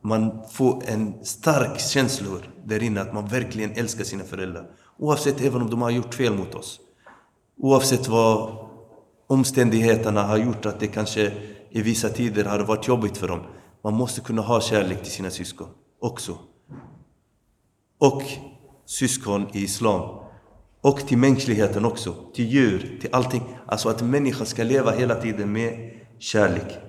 man 0.00 0.42
får 0.50 0.82
en 0.86 1.24
stark 1.24 1.80
känsla 1.80 2.26
där 2.64 2.82
inne 2.82 3.00
att 3.00 3.14
man 3.14 3.26
verkligen 3.26 3.72
älskar 3.72 4.04
sina 4.04 4.24
föräldrar. 4.24 4.70
Oavsett 4.98 5.40
även 5.40 5.62
om 5.62 5.70
de 5.70 5.82
har 5.82 5.90
gjort 5.90 6.14
fel 6.14 6.34
mot 6.34 6.54
oss. 6.54 6.80
Oavsett 7.56 8.08
vad 8.08 8.68
omständigheterna 9.26 10.22
har 10.22 10.36
gjort 10.36 10.66
att 10.66 10.80
det 10.80 10.86
kanske 10.86 11.32
i 11.70 11.82
vissa 11.82 12.08
tider 12.08 12.44
har 12.44 12.58
varit 12.58 12.88
jobbigt 12.88 13.16
för 13.16 13.28
dem. 13.28 13.40
Man 13.84 13.94
måste 13.94 14.20
kunna 14.20 14.42
ha 14.42 14.60
kärlek 14.60 15.02
till 15.02 15.12
sina 15.12 15.30
syskon 15.30 15.68
också. 16.00 16.38
Och 17.98 18.22
syskon 18.86 19.46
i 19.52 19.62
Islam. 19.62 20.18
Och 20.80 20.98
till 21.00 21.18
mänskligheten 21.18 21.84
också, 21.84 22.14
till 22.34 22.46
djur, 22.46 22.98
till 23.00 23.10
allting. 23.12 23.42
Alltså 23.66 23.88
att 23.88 24.02
människan 24.02 24.46
ska 24.46 24.62
leva 24.62 24.90
hela 24.90 25.14
tiden 25.14 25.52
med 25.52 25.90
kärlek. 26.18 26.87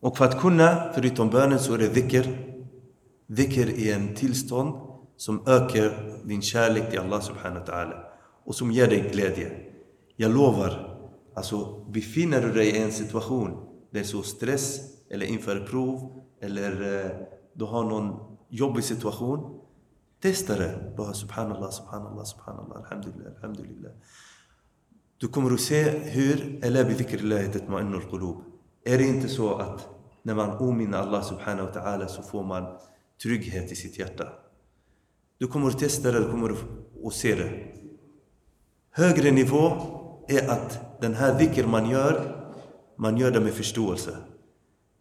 Och 0.00 0.16
för 0.16 0.24
att 0.24 0.40
kunna, 0.40 0.92
förutom 0.94 1.30
bönen, 1.30 1.58
så 1.58 1.74
är 1.74 1.78
det 1.78 1.88
dhikr. 1.88 2.24
Dhikr 3.26 3.70
är 3.78 3.94
en 3.94 4.14
tillstånd 4.14 4.74
som 5.16 5.42
ökar 5.46 6.18
din 6.24 6.42
kärlek 6.42 6.90
till 6.90 6.98
Allah 6.98 7.20
subhanahu 7.20 7.60
wa 7.60 7.66
ta'ala 7.66 8.04
och 8.44 8.54
som 8.54 8.70
ger 8.70 8.86
dig 8.86 9.10
glädje. 9.12 9.52
Jag 10.16 10.34
lovar, 10.34 10.98
alltså 11.34 11.84
befinner 11.88 12.40
du 12.40 12.52
dig 12.52 12.68
i 12.68 12.82
en 12.82 12.92
situation 12.92 13.66
där 13.90 14.02
så 14.02 14.22
stress 14.22 14.80
eller 15.10 15.26
inför 15.26 15.60
prov 15.60 16.22
eller 16.40 17.04
eh, 17.04 17.10
du 17.54 17.64
har 17.64 17.84
någon 17.84 18.36
jobbig 18.48 18.84
situation 18.84 19.60
Testa 20.20 20.56
det. 20.56 20.94
Bara 20.96 21.14
subhanallah, 21.14 21.70
subhanallah, 21.70 22.24
subhanallah, 22.24 22.76
alhamdulillah, 22.76 23.32
alhamdulillah. 23.36 23.92
Du 25.18 25.28
kommer 25.28 25.54
att 25.54 25.60
se 25.60 25.82
hur, 25.90 26.64
eller 26.64 26.84
tatma'innu 26.84 27.96
al-qulub. 27.96 28.36
Är 28.84 28.98
det 28.98 29.04
inte 29.04 29.28
så 29.28 29.54
att 29.54 29.88
när 30.22 30.34
man 30.34 30.50
ominner 30.50 30.98
Allah 30.98 31.22
subhanahu 31.22 31.66
wa 31.66 31.72
ta'ala 31.72 32.06
så 32.06 32.22
får 32.22 32.44
man 32.44 32.64
trygghet 33.22 33.72
i 33.72 33.76
sitt 33.76 33.98
hjärta? 33.98 34.28
Du 35.38 35.46
kommer 35.46 35.68
att 35.68 35.78
testa 35.78 36.12
det, 36.12 36.18
du 36.18 36.30
kommer 36.30 36.56
att 37.06 37.14
se 37.14 37.34
det. 37.34 37.50
Högre 38.90 39.30
nivå 39.30 39.72
är 40.28 40.50
att 40.50 41.00
den 41.00 41.14
här 41.14 41.38
dhikr 41.38 41.66
man 41.66 41.90
gör, 41.90 42.36
man 42.96 43.16
gör 43.16 43.30
det 43.30 43.40
med 43.40 43.52
förståelse. 43.52 44.16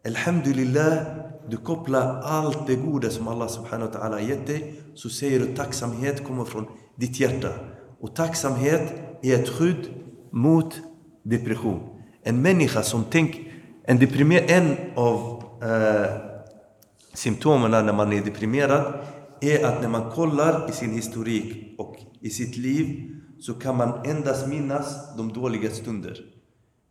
Alhamdulillah, 0.05 0.97
du 1.47 1.57
kopplar 1.57 2.21
allt 2.21 2.67
det 2.67 2.75
goda 2.75 3.09
som 3.09 3.27
Allah 3.27 3.47
subhanahu 3.47 3.91
wa 3.91 3.99
ta'ala 3.99 4.11
har 4.11 4.19
gett 4.19 4.47
dig, 4.47 4.81
så 4.95 5.09
säger 5.09 5.39
du 5.39 5.55
tacksamhet 5.55 6.27
kommer 6.27 6.45
från 6.45 6.67
ditt 6.95 7.19
hjärta. 7.19 7.49
Och 7.99 8.15
tacksamhet 8.15 8.93
är 9.21 9.35
ett 9.35 9.49
skydd 9.49 9.89
mot 10.31 10.81
depression. 11.23 11.79
En 12.23 12.41
människa 12.41 12.83
som 12.83 13.03
tänker, 13.03 13.48
en 13.89 13.99
deprimer, 13.99 14.45
en 14.47 14.75
av 14.95 15.43
eh, 15.61 16.11
symptomen 17.13 17.71
när 17.71 17.93
man 17.93 18.13
är 18.13 18.21
deprimerad 18.21 18.93
är 19.41 19.65
att 19.65 19.81
när 19.81 19.89
man 19.89 20.11
kollar 20.11 20.69
i 20.69 20.71
sin 20.71 20.93
historik 20.93 21.75
och 21.77 21.95
i 22.21 22.29
sitt 22.29 22.57
liv 22.57 23.15
så 23.39 23.53
kan 23.53 23.77
man 23.77 24.05
endast 24.05 24.47
minnas 24.47 25.17
de 25.17 25.33
dåliga 25.33 25.69
stunder. 25.69 26.17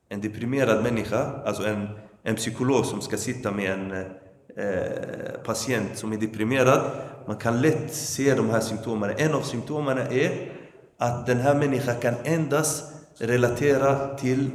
En 0.09 0.21
deprimerad 0.21 0.83
människa, 0.83 1.43
alltså 1.45 1.67
en, 1.67 1.89
en 2.23 2.37
psykolog 2.37 2.85
som 2.85 3.01
ska 3.01 3.17
sitta 3.17 3.53
med 3.53 3.71
en 3.71 3.93
eh, 3.93 5.41
patient 5.45 5.91
som 5.95 6.13
är 6.13 6.17
deprimerad, 6.17 6.91
man 7.27 7.37
kan 7.37 7.61
lätt 7.61 7.95
se 7.95 8.35
de 8.35 8.51
här 8.51 8.61
symptomen. 8.61 9.11
En 9.17 9.35
av 9.35 9.43
symptomen 9.43 9.99
är 9.99 10.53
att 10.99 11.27
den 11.27 11.39
här 11.39 11.55
människan 11.55 11.95
kan 12.01 12.15
endast 12.25 12.85
relatera 13.19 14.17
till 14.17 14.51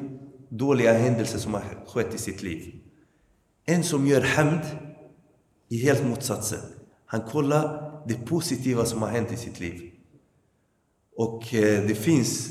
dåliga 0.57 0.93
händelser 0.93 1.39
som 1.39 1.53
har 1.53 1.63
skett 1.87 2.13
i 2.13 2.17
sitt 2.17 2.43
liv. 2.43 2.75
En 3.65 3.83
som 3.83 4.07
gör 4.07 4.21
hämnd 4.21 4.61
är 5.69 5.77
helt 5.77 6.05
motsatsen. 6.05 6.59
Han 7.05 7.21
kollar 7.21 7.91
det 8.07 8.25
positiva 8.25 8.85
som 8.85 9.01
har 9.01 9.09
hänt 9.09 9.31
i 9.31 9.37
sitt 9.37 9.59
liv. 9.59 9.91
Och 11.17 11.53
eh, 11.53 11.83
det 11.87 11.95
finns 11.95 12.49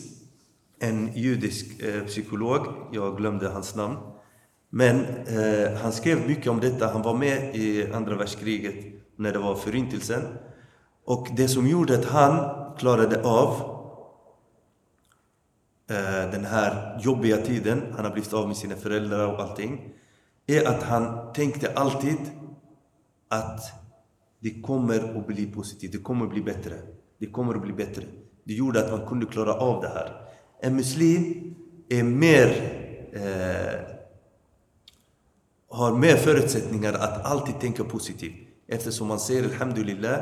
en 0.81 1.13
judisk 1.15 1.83
eh, 1.83 2.05
psykolog, 2.05 2.67
jag 2.93 3.17
glömde 3.17 3.49
hans 3.49 3.75
namn, 3.75 3.97
men 4.71 5.05
eh, 5.27 5.73
han 5.83 5.93
skrev 5.93 6.29
mycket 6.29 6.47
om 6.47 6.61
detta. 6.61 6.93
Han 6.93 7.03
var 7.03 7.15
med 7.15 7.57
i 7.57 7.93
andra 7.93 8.17
världskriget 8.17 8.75
när 9.17 9.33
det 9.33 9.39
var 9.39 9.55
förintelsen. 9.55 10.23
Och 11.05 11.29
det 11.37 11.49
som 11.49 11.67
gjorde 11.67 11.99
att 11.99 12.05
han 12.05 12.55
klarade 12.79 13.23
av 13.23 13.82
Eh, 15.93 16.31
den 16.31 16.45
här 16.45 16.99
jobbiga 17.01 17.37
tiden, 17.37 17.83
han 17.97 18.05
har 18.05 18.13
blivit 18.13 18.33
av 18.33 18.47
med 18.47 18.57
sina 18.57 18.77
föräldrar 18.77 19.27
och 19.27 19.41
allting, 19.41 19.95
är 20.47 20.69
att 20.69 20.83
han 20.83 21.33
tänkte 21.33 21.73
alltid 21.75 22.19
att 23.29 23.61
det 24.41 24.63
kommer 24.63 25.19
att 25.19 25.27
bli 25.27 25.47
positivt, 25.47 25.93
det 25.93 25.99
kommer 25.99 26.25
att 26.25 26.31
bli 26.31 26.43
bättre. 26.43 26.75
Det 27.19 27.27
kommer 27.27 27.55
att 27.55 27.63
bli 27.63 27.73
bättre. 27.73 28.03
Det 28.45 28.55
gjorde 28.55 28.85
att 28.85 28.99
man 28.99 29.09
kunde 29.09 29.27
klara 29.27 29.55
av 29.55 29.83
det 29.83 29.89
här. 29.89 30.27
En 30.61 30.77
muslim 30.77 31.55
är 31.89 32.03
mer, 32.03 32.49
eh, 33.13 33.81
har 35.71 35.93
mer 35.93 36.17
förutsättningar 36.17 36.93
att 36.93 37.25
alltid 37.25 37.61
tänka 37.61 37.85
positivt. 37.85 38.49
Eftersom 38.69 39.09
man 39.09 39.19
säger 39.19 39.45
Alhamdulillah 39.45 40.21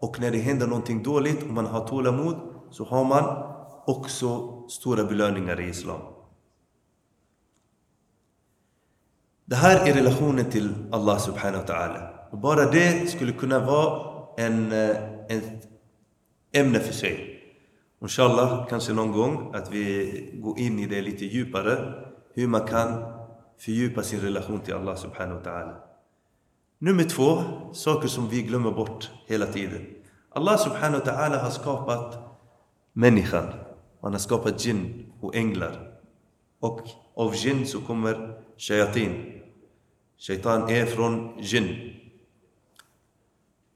och 0.00 0.20
när 0.20 0.30
det 0.30 0.38
händer 0.38 0.66
någonting 0.66 1.02
dåligt 1.02 1.42
och 1.42 1.50
man 1.50 1.66
har 1.66 1.88
tålamod 1.88 2.36
så 2.70 2.84
har 2.84 3.04
man 3.04 3.52
också 3.86 4.55
stora 4.68 5.04
belöningar 5.04 5.60
i 5.60 5.68
Islam. 5.68 6.00
Det 9.44 9.56
här 9.56 9.88
är 9.88 9.94
relationen 9.94 10.50
till 10.50 10.74
Allah 10.92 11.18
subhanahu 11.18 11.62
wa 11.62 11.74
ta'ala. 11.74 12.08
Och 12.30 12.38
bara 12.38 12.70
det 12.70 13.10
skulle 13.10 13.32
kunna 13.32 13.58
vara 13.58 14.12
en, 14.36 14.72
eh, 14.72 14.96
en 15.28 15.38
ett 15.38 15.68
ämne 16.52 16.80
för 16.80 16.92
sig. 16.92 17.42
Inshallah, 18.02 18.66
kanske 18.68 18.92
någon 18.92 19.12
gång 19.12 19.54
att 19.54 19.72
vi 19.72 20.30
går 20.34 20.58
in 20.58 20.78
i 20.78 20.86
det 20.86 21.02
lite 21.02 21.24
djupare. 21.24 21.94
Hur 22.34 22.46
man 22.46 22.66
kan 22.66 23.04
fördjupa 23.58 24.02
sin 24.02 24.20
relation 24.20 24.60
till 24.60 24.74
Allah 24.74 24.96
subhanahu 24.96 25.38
wa 25.38 25.44
ta'ala. 25.50 25.74
Nummer 26.78 27.04
två, 27.04 27.42
saker 27.72 28.08
som 28.08 28.28
vi 28.28 28.42
glömmer 28.42 28.70
bort 28.70 29.10
hela 29.26 29.46
tiden. 29.46 29.86
Allah 30.30 30.58
subhanahu 30.58 31.04
wa 31.04 31.12
ta'ala 31.12 31.42
har 31.42 31.50
skapat 31.50 32.18
människan. 32.92 33.44
Han 34.06 34.12
har 34.12 34.20
skapat 34.20 34.66
jinn 34.66 35.06
och 35.20 35.36
änglar. 35.36 35.92
Och 36.60 36.80
av 37.14 37.34
jinn 37.34 37.66
så 37.66 37.80
kommer 37.80 38.38
shayatin. 38.58 39.42
Shaitan 40.18 40.70
är 40.70 40.86
från 40.86 41.38
jinn. 41.38 41.92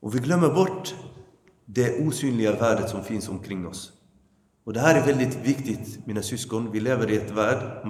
Och 0.01 0.15
vi 0.15 0.19
glömmer 0.19 0.49
bort 0.49 0.95
det 1.65 2.07
osynliga 2.07 2.53
värdet 2.53 2.89
som 2.89 3.05
finns 3.05 3.29
omkring 3.29 3.67
oss. 3.67 3.93
Och 4.65 4.73
det 4.73 4.81
här 4.81 5.03
är 5.03 5.07
väldigt 5.07 5.37
viktigt, 5.37 6.07
mina 6.07 6.23
syskon. 6.23 6.73
Vi 6.73 6.81
lever 6.81 7.11
i 7.11 7.17
ett 7.17 7.31
värld, 7.31 7.87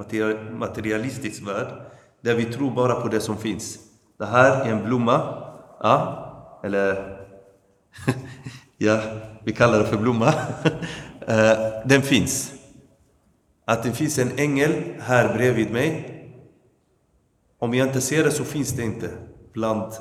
materialistisk 0.53 1.46
värld, 1.46 1.83
där 2.20 2.35
vi 2.35 2.44
tror 2.44 2.70
bara 2.70 3.00
på 3.00 3.09
det 3.09 3.20
som 3.20 3.37
finns. 3.37 3.79
Det 4.18 4.26
här 4.26 4.66
är 4.66 4.72
en 4.72 4.85
blomma, 4.85 5.44
ja, 5.81 6.61
eller 6.64 7.16
ja, 8.79 9.00
vi 9.44 9.53
kallar 9.53 9.79
det 9.79 9.87
för 9.87 9.98
blomma. 9.98 10.35
Eh, 11.31 11.83
den 11.85 12.03
finns. 12.03 12.53
Att 13.64 13.83
det 13.83 13.93
finns 13.93 14.19
en 14.19 14.38
ängel 14.38 14.73
här 15.01 15.35
bredvid 15.35 15.71
mig. 15.71 16.16
Om 17.59 17.75
jag 17.75 17.87
inte 17.87 18.01
ser 18.01 18.25
det 18.25 18.31
så 18.31 18.45
finns 18.45 18.73
det 18.73 18.83
inte 18.83 19.11
bland 19.53 19.93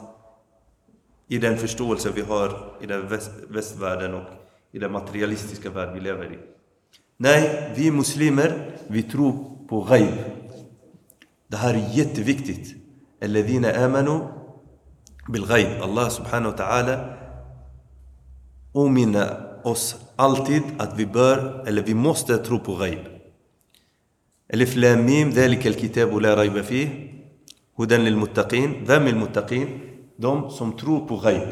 i 1.27 1.37
den 1.37 1.57
förståelse 1.57 2.11
vi 2.15 2.21
har 2.21 2.77
i 2.81 2.85
den 2.85 3.07
väst, 3.07 3.31
västvärlden 3.49 4.13
och 4.13 4.23
i 4.71 4.79
den 4.79 4.91
materialistiska 4.91 5.69
värld 5.69 5.93
vi 5.93 5.99
lever 5.99 6.33
i. 6.33 6.37
Nej, 7.17 7.73
vi 7.75 7.91
muslimer, 7.91 8.71
vi 8.87 9.03
tror 9.03 9.57
på 9.67 9.81
ghaib. 9.81 10.13
Det 11.47 11.57
här 11.57 11.73
är 11.73 11.97
jätteviktigt. 11.97 12.75
Alladhina 13.21 13.71
amanu 13.71 14.19
bil 15.27 15.45
ghaib. 15.45 15.81
Allah 15.81 16.09
subhanahu 16.09 16.51
wa 16.51 16.57
ta'ala 16.57 17.15
påminner 18.73 19.59
oss 19.63 20.08
alltid 20.19 20.63
att 20.77 20.99
vi 20.99 21.05
bör, 21.05 21.63
eller 21.67 21.81
vi 21.83 21.93
måste 21.93 22.37
tro 22.37 22.59
på 22.59 22.75
ghaib. 22.75 22.99
ألف 24.53 24.77
لام 24.77 25.05
ميم 25.05 25.29
ذلك 25.29 25.67
الكتاب 25.67 26.17
لا 26.17 26.33
ريب 26.33 26.61
فيه 26.61 26.87
هدى 27.79 27.97
للمتقين 27.97 28.85
vem 28.87 29.07
المتقين 29.07 29.67
de 30.17 30.49
som 30.51 30.71
tror 30.77 31.07
på 31.07 31.15
ghaib. 31.17 31.49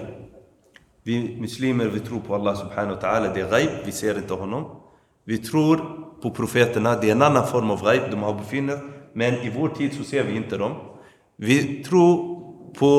Vi 1.04 1.38
muslimer, 1.42 1.86
vi 1.86 2.00
tror 2.00 2.20
på 2.20 2.36
Allah 2.36 2.56
subhanahu 2.56 2.96
wa 2.96 3.02
ta'ala, 3.02 3.34
det 3.34 3.42
är 3.42 3.50
ghaib, 3.50 3.70
vi 3.86 3.92
ser 3.92 4.18
inte 4.18 4.34
honom. 4.34 4.66
Vi 5.24 5.38
tror 5.38 5.78
på 6.22 6.32
profeterna, 6.32 6.96
det 6.96 7.08
är 7.08 7.12
en 7.12 7.22
annan 7.22 7.48
form 7.48 7.72
av 7.72 7.84
ghaib, 7.84 8.12
de 8.12 8.24
har 8.24 8.34
befunnit 8.34 8.80
men 9.14 9.34
i 9.34 9.50
vår 9.50 9.70
tid 9.70 9.94
så 9.94 10.04
ser 10.04 10.24
vi 10.24 10.36
inte 10.36 10.58
dem. 10.58 10.74
Vi 11.36 11.84
tror 11.84 12.40
på 12.74 12.92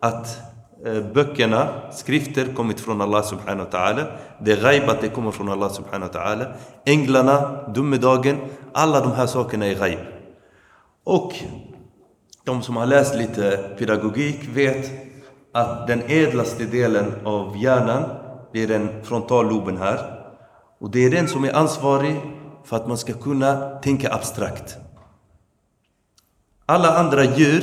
att 0.00 0.26
eh, 0.26 0.51
Eh, 0.84 1.02
böckerna, 1.14 1.68
skrifter, 1.92 2.54
kommit 2.54 2.80
från 2.80 3.00
Allah 3.00 3.22
subhanahu 3.24 3.64
wa 3.64 3.78
ta'ala. 3.78 4.04
Det 4.40 4.52
är 4.52 4.56
ghaib 4.56 4.88
att 4.88 5.00
det 5.00 5.08
kommer 5.08 5.30
från 5.30 5.48
Allah 5.48 5.70
subhanahu 5.70 6.12
wa 6.12 6.20
ta'ala. 6.20 6.54
Änglarna, 6.86 7.68
domedagen, 7.74 8.36
alla 8.72 9.00
de 9.00 9.12
här 9.12 9.26
sakerna 9.26 9.66
är 9.66 9.74
ghaib. 9.74 9.98
Och 11.04 11.34
de 12.44 12.62
som 12.62 12.76
har 12.76 12.86
läst 12.86 13.14
lite 13.14 13.70
pedagogik 13.78 14.48
vet 14.54 14.90
att 15.52 15.86
den 15.86 16.02
ädlaste 16.06 16.64
delen 16.64 17.12
av 17.24 17.56
hjärnan, 17.56 18.02
det 18.52 18.62
är 18.62 18.68
den 18.68 19.04
frontalloben 19.04 19.76
här. 19.76 19.98
Och 20.80 20.90
det 20.90 21.04
är 21.04 21.10
den 21.10 21.28
som 21.28 21.44
är 21.44 21.56
ansvarig 21.56 22.20
för 22.64 22.76
att 22.76 22.88
man 22.88 22.98
ska 22.98 23.12
kunna 23.12 23.78
tänka 23.78 24.14
abstrakt. 24.14 24.76
Alla 26.66 26.98
andra 26.98 27.24
djur, 27.24 27.62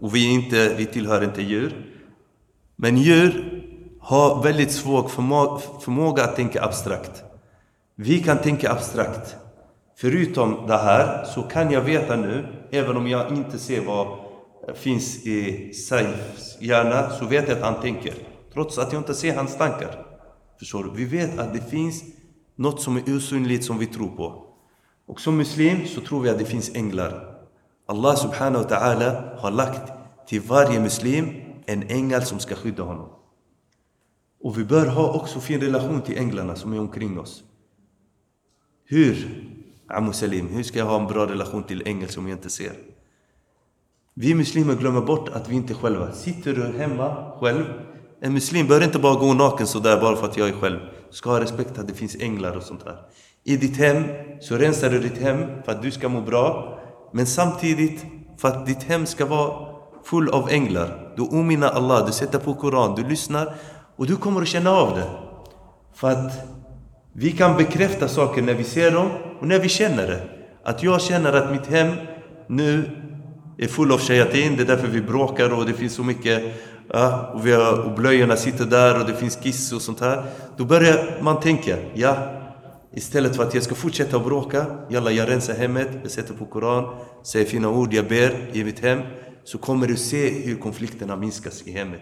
och 0.00 0.14
vi, 0.14 0.32
inte, 0.34 0.74
vi 0.74 0.86
tillhör 0.86 1.24
inte 1.24 1.42
djur, 1.42 1.89
men 2.82 2.96
djur 2.96 3.62
har 4.00 4.42
väldigt 4.42 4.72
svår 4.72 5.08
förmåga, 5.08 5.60
förmåga 5.80 6.24
att 6.24 6.36
tänka 6.36 6.64
abstrakt. 6.64 7.24
Vi 7.94 8.22
kan 8.22 8.38
tänka 8.38 8.72
abstrakt. 8.72 9.36
Förutom 9.96 10.66
det 10.66 10.76
här 10.76 11.24
så 11.24 11.42
kan 11.42 11.70
jag 11.70 11.80
veta 11.80 12.16
nu, 12.16 12.46
även 12.70 12.96
om 12.96 13.08
jag 13.08 13.32
inte 13.32 13.58
ser 13.58 13.84
vad 13.84 14.06
finns 14.74 15.26
i 15.26 15.72
Saifs 15.74 16.56
hjärna, 16.60 17.10
så 17.10 17.24
vet 17.24 17.48
jag 17.48 17.56
att 17.56 17.64
han 17.64 17.82
tänker. 17.82 18.14
Trots 18.52 18.78
att 18.78 18.92
jag 18.92 19.00
inte 19.00 19.14
ser 19.14 19.36
hans 19.36 19.56
tankar. 19.56 20.06
Förstår 20.58 20.84
du? 20.84 20.90
Vi 20.94 21.04
vet 21.04 21.38
att 21.38 21.52
det 21.52 21.70
finns 21.70 22.02
något 22.56 22.80
som 22.80 22.96
är 22.96 23.16
osynligt 23.16 23.64
som 23.64 23.78
vi 23.78 23.86
tror 23.86 24.08
på. 24.08 24.44
Och 25.06 25.20
som 25.20 25.36
muslim 25.36 25.86
så 25.86 26.00
tror 26.00 26.20
vi 26.20 26.30
att 26.30 26.38
det 26.38 26.44
finns 26.44 26.74
änglar. 26.74 27.36
Allah 27.86 28.16
subhanahu 28.16 28.64
wa 28.64 28.70
ta'ala 28.70 29.38
har 29.38 29.50
lagt 29.50 29.92
till 30.28 30.40
varje 30.40 30.80
muslim 30.80 31.49
en 31.72 31.82
ängel 31.82 32.22
som 32.22 32.38
ska 32.38 32.54
skydda 32.54 32.82
honom. 32.82 33.08
Och 34.42 34.58
vi 34.58 34.64
bör 34.64 34.86
ha 34.86 35.12
också 35.12 35.40
fin 35.40 35.60
relation 35.60 36.02
till 36.02 36.18
änglarna 36.18 36.56
som 36.56 36.72
är 36.72 36.80
omkring 36.80 37.18
oss. 37.18 37.44
Hur, 38.84 39.44
Amu 39.88 40.12
Salim, 40.12 40.48
hur 40.48 40.62
ska 40.62 40.78
jag 40.78 40.86
ha 40.86 41.00
en 41.00 41.06
bra 41.06 41.26
relation 41.26 41.62
till 41.62 41.82
ängel 41.86 42.08
som 42.08 42.28
jag 42.28 42.38
inte 42.38 42.50
ser? 42.50 42.72
Vi 44.14 44.34
muslimer 44.34 44.74
glömmer 44.74 45.00
bort 45.00 45.28
att 45.28 45.48
vi 45.48 45.54
inte 45.54 45.74
själva. 45.74 46.12
Sitter 46.12 46.52
du 46.52 46.78
hemma 46.78 47.32
själv? 47.40 47.64
En 48.20 48.32
muslim 48.32 48.66
bör 48.66 48.84
inte 48.84 48.98
bara 48.98 49.14
gå 49.14 49.34
naken 49.34 49.66
sådär 49.66 50.00
bara 50.00 50.16
för 50.16 50.26
att 50.26 50.36
jag 50.36 50.48
är 50.48 50.52
själv. 50.52 50.78
Du 51.10 51.16
ska 51.16 51.30
ha 51.30 51.40
respekt 51.40 51.78
att 51.78 51.88
det 51.88 51.94
finns 51.94 52.16
änglar 52.16 52.56
och 52.56 52.62
sånt 52.62 52.84
där. 52.84 52.96
I 53.44 53.56
ditt 53.56 53.76
hem 53.76 54.04
så 54.40 54.56
rensar 54.56 54.90
du 54.90 54.98
ditt 54.98 55.18
hem 55.18 55.62
för 55.64 55.72
att 55.72 55.82
du 55.82 55.90
ska 55.90 56.08
må 56.08 56.20
bra. 56.20 56.78
Men 57.12 57.26
samtidigt 57.26 58.04
för 58.36 58.48
att 58.48 58.66
ditt 58.66 58.82
hem 58.82 59.06
ska 59.06 59.26
vara 59.26 59.69
full 60.04 60.28
av 60.28 60.50
änglar. 60.50 61.12
Du 61.16 61.22
ominner 61.22 61.68
Allah, 61.68 62.06
du 62.06 62.12
sätter 62.12 62.38
på 62.38 62.54
Koran, 62.54 62.94
du 62.94 63.08
lyssnar 63.08 63.54
och 63.96 64.06
du 64.06 64.16
kommer 64.16 64.42
att 64.42 64.48
känna 64.48 64.70
av 64.70 64.96
det. 64.96 65.10
För 65.94 66.10
att 66.10 66.32
vi 67.12 67.32
kan 67.32 67.56
bekräfta 67.56 68.08
saker 68.08 68.42
när 68.42 68.54
vi 68.54 68.64
ser 68.64 68.90
dem 68.90 69.08
och 69.40 69.46
när 69.46 69.58
vi 69.58 69.68
känner 69.68 70.06
det. 70.06 70.22
Att 70.64 70.82
jag 70.82 71.02
känner 71.02 71.32
att 71.32 71.52
mitt 71.52 71.66
hem 71.66 71.94
nu 72.46 72.90
är 73.58 73.68
full 73.68 73.92
av 73.92 73.98
shayatin, 73.98 74.56
det 74.56 74.62
är 74.62 74.66
därför 74.66 74.88
vi 74.88 75.00
bråkar 75.00 75.52
och 75.52 75.66
det 75.66 75.72
finns 75.72 75.94
så 75.94 76.04
mycket 76.04 76.42
ja, 76.92 77.32
och, 77.34 77.46
vi 77.46 77.52
har, 77.52 77.78
och 77.78 77.94
blöjorna 77.94 78.36
sitter 78.36 78.64
där 78.64 79.00
och 79.00 79.06
det 79.06 79.14
finns 79.14 79.36
kiss 79.36 79.72
och 79.72 79.82
sånt 79.82 80.00
här. 80.00 80.22
Då 80.56 80.64
börjar 80.64 81.18
man 81.22 81.40
tänka, 81.40 81.76
ja, 81.94 82.16
istället 82.94 83.36
för 83.36 83.42
att 83.42 83.54
jag 83.54 83.62
ska 83.62 83.74
fortsätta 83.74 84.16
att 84.16 84.24
bråka, 84.24 84.66
jalla 84.90 85.10
jag 85.10 85.28
rensar 85.28 85.54
hemmet, 85.54 85.88
jag 86.02 86.10
sätter 86.10 86.34
på 86.34 86.44
Koran, 86.44 86.96
säger 87.22 87.46
fina 87.46 87.68
ord, 87.68 87.92
jag 87.92 88.08
ber 88.08 88.50
i 88.52 88.64
mitt 88.64 88.80
hem, 88.80 89.00
så 89.50 89.58
kommer 89.58 89.86
du 89.86 89.96
se 89.96 90.28
hur 90.28 90.56
konflikterna 90.56 91.16
minskas 91.16 91.62
i 91.62 91.72
hemmet. 91.72 92.00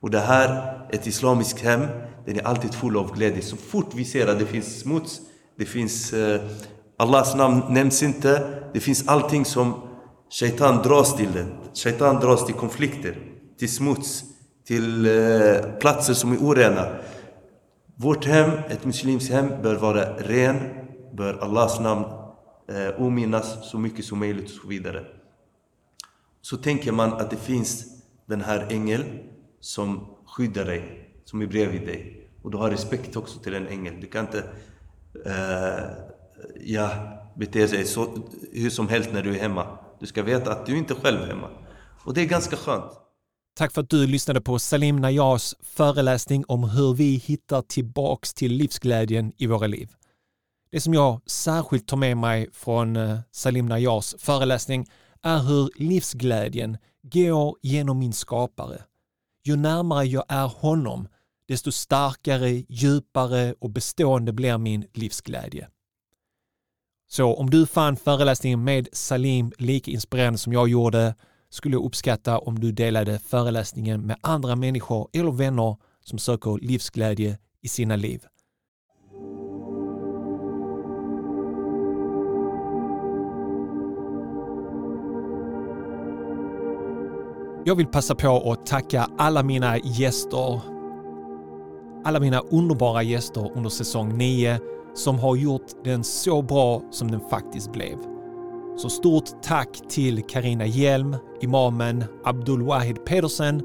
Och 0.00 0.10
det 0.10 0.20
här, 0.20 0.80
ett 0.90 1.06
islamiskt 1.06 1.60
hem, 1.60 1.86
den 2.26 2.36
är 2.36 2.46
alltid 2.46 2.74
full 2.74 2.96
av 2.96 3.14
glädje. 3.16 3.42
Så 3.42 3.56
fort 3.56 3.94
vi 3.94 4.04
ser 4.04 4.26
att 4.26 4.38
det 4.38 4.46
finns 4.46 4.80
smuts, 4.80 5.20
det 5.58 5.64
finns 5.64 6.12
eh, 6.12 6.40
Allahs 6.96 7.34
namn 7.34 7.62
nämns 7.68 8.02
inte, 8.02 8.60
det 8.72 8.80
finns 8.80 9.08
allting 9.08 9.44
som 9.44 9.74
Shaitan 10.30 10.82
dras 10.82 11.16
till 11.16 11.32
det. 11.32 11.46
Shaitan 11.74 12.20
dras 12.20 12.46
till 12.46 12.54
konflikter, 12.54 13.18
till 13.58 13.72
smuts, 13.72 14.24
till 14.66 15.06
eh, 15.06 15.62
platser 15.80 16.14
som 16.14 16.32
är 16.32 16.36
orena. 16.36 16.86
Vårt 17.96 18.24
hem, 18.24 18.50
ett 18.68 18.84
muslimskt 18.84 19.32
hem, 19.32 19.48
bör 19.62 19.74
vara 19.74 20.16
ren, 20.16 20.56
bör 21.16 21.38
Allahs 21.42 21.80
namn 21.80 22.04
eh, 22.68 23.02
ominnas 23.02 23.70
så 23.70 23.78
mycket 23.78 24.04
som 24.04 24.18
möjligt 24.18 24.44
och 24.44 24.62
så 24.62 24.68
vidare. 24.68 25.15
Så 26.48 26.56
tänker 26.56 26.92
man 26.92 27.12
att 27.12 27.30
det 27.30 27.36
finns 27.36 27.84
den 28.26 28.40
här 28.40 28.66
ängeln 28.70 29.18
som 29.60 30.06
skyddar 30.26 30.64
dig, 30.64 31.10
som 31.24 31.42
är 31.42 31.46
bredvid 31.46 31.86
dig. 31.86 32.30
Och 32.42 32.50
du 32.50 32.56
har 32.56 32.70
respekt 32.70 33.16
också 33.16 33.38
till 33.38 33.52
den 33.52 33.66
ängeln. 33.66 34.00
Du 34.00 34.06
kan 34.06 34.24
inte 34.24 34.38
eh, 35.26 35.84
ja, 36.60 36.90
bete 37.36 37.66
dig 37.66 37.84
så, 37.84 38.28
hur 38.52 38.70
som 38.70 38.88
helst 38.88 39.10
när 39.12 39.22
du 39.22 39.34
är 39.36 39.40
hemma. 39.40 39.78
Du 40.00 40.06
ska 40.06 40.22
veta 40.22 40.52
att 40.52 40.66
du 40.66 40.78
inte 40.78 40.94
själv 40.94 41.22
är 41.22 41.26
hemma. 41.26 41.50
Och 42.04 42.14
det 42.14 42.20
är 42.20 42.26
ganska 42.26 42.56
skönt. 42.56 42.92
Tack 43.56 43.72
för 43.72 43.82
att 43.82 43.90
du 43.90 44.06
lyssnade 44.06 44.40
på 44.40 44.58
Salim 44.58 44.96
Najars 44.96 45.54
föreläsning 45.62 46.44
om 46.48 46.64
hur 46.64 46.94
vi 46.94 47.14
hittar 47.14 47.62
tillbaks 47.62 48.34
till 48.34 48.52
livsglädjen 48.52 49.32
i 49.36 49.46
våra 49.46 49.66
liv. 49.66 49.88
Det 50.70 50.80
som 50.80 50.94
jag 50.94 51.20
särskilt 51.26 51.86
tar 51.86 51.96
med 51.96 52.16
mig 52.16 52.48
från 52.52 52.96
eh, 52.96 53.18
Salim 53.30 53.66
Najars 53.66 54.14
föreläsning 54.18 54.86
är 55.26 55.42
hur 55.42 55.70
livsglädjen 55.76 56.78
går 57.02 57.56
genom 57.62 57.98
min 57.98 58.12
skapare. 58.12 58.82
Ju 59.44 59.56
närmare 59.56 60.04
jag 60.04 60.24
är 60.28 60.46
honom, 60.46 61.08
desto 61.48 61.72
starkare, 61.72 62.64
djupare 62.68 63.54
och 63.58 63.70
bestående 63.70 64.32
blir 64.32 64.58
min 64.58 64.86
livsglädje. 64.94 65.68
Så 67.08 67.34
om 67.34 67.50
du 67.50 67.66
fann 67.66 67.96
föreläsningen 67.96 68.64
med 68.64 68.88
Salim 68.92 69.52
lika 69.58 69.90
inspirerande 69.90 70.38
som 70.38 70.52
jag 70.52 70.68
gjorde 70.68 71.14
skulle 71.50 71.74
jag 71.74 71.84
uppskatta 71.84 72.38
om 72.38 72.60
du 72.60 72.72
delade 72.72 73.18
föreläsningen 73.18 74.06
med 74.06 74.16
andra 74.20 74.56
människor 74.56 75.08
eller 75.12 75.32
vänner 75.32 75.76
som 76.00 76.18
söker 76.18 76.58
livsglädje 76.62 77.38
i 77.60 77.68
sina 77.68 77.96
liv. 77.96 78.26
Jag 87.68 87.76
vill 87.76 87.86
passa 87.86 88.14
på 88.14 88.52
att 88.52 88.66
tacka 88.66 89.06
alla 89.18 89.42
mina 89.42 89.78
gäster, 89.78 90.60
alla 92.04 92.20
mina 92.20 92.40
underbara 92.40 93.02
gäster 93.02 93.50
under 93.54 93.70
säsong 93.70 94.18
9 94.18 94.58
som 94.94 95.18
har 95.18 95.36
gjort 95.36 95.84
den 95.84 96.04
så 96.04 96.42
bra 96.42 96.82
som 96.90 97.10
den 97.10 97.20
faktiskt 97.20 97.72
blev. 97.72 97.96
Så 98.76 98.88
stort 98.88 99.42
tack 99.42 99.68
till 99.88 100.22
Karina 100.22 100.66
Hjelm, 100.66 101.16
imamen 101.40 102.04
Abdul 102.24 102.62
Wahid 102.62 103.04
Pedersen, 103.04 103.62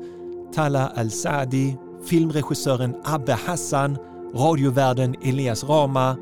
Tala 0.54 0.88
Al-Saadi, 0.96 1.78
filmregissören 2.06 2.96
Abbe 3.04 3.34
Hassan, 3.34 3.98
radiovärden 4.36 5.16
Elias 5.24 5.64
Rama, 5.64 6.18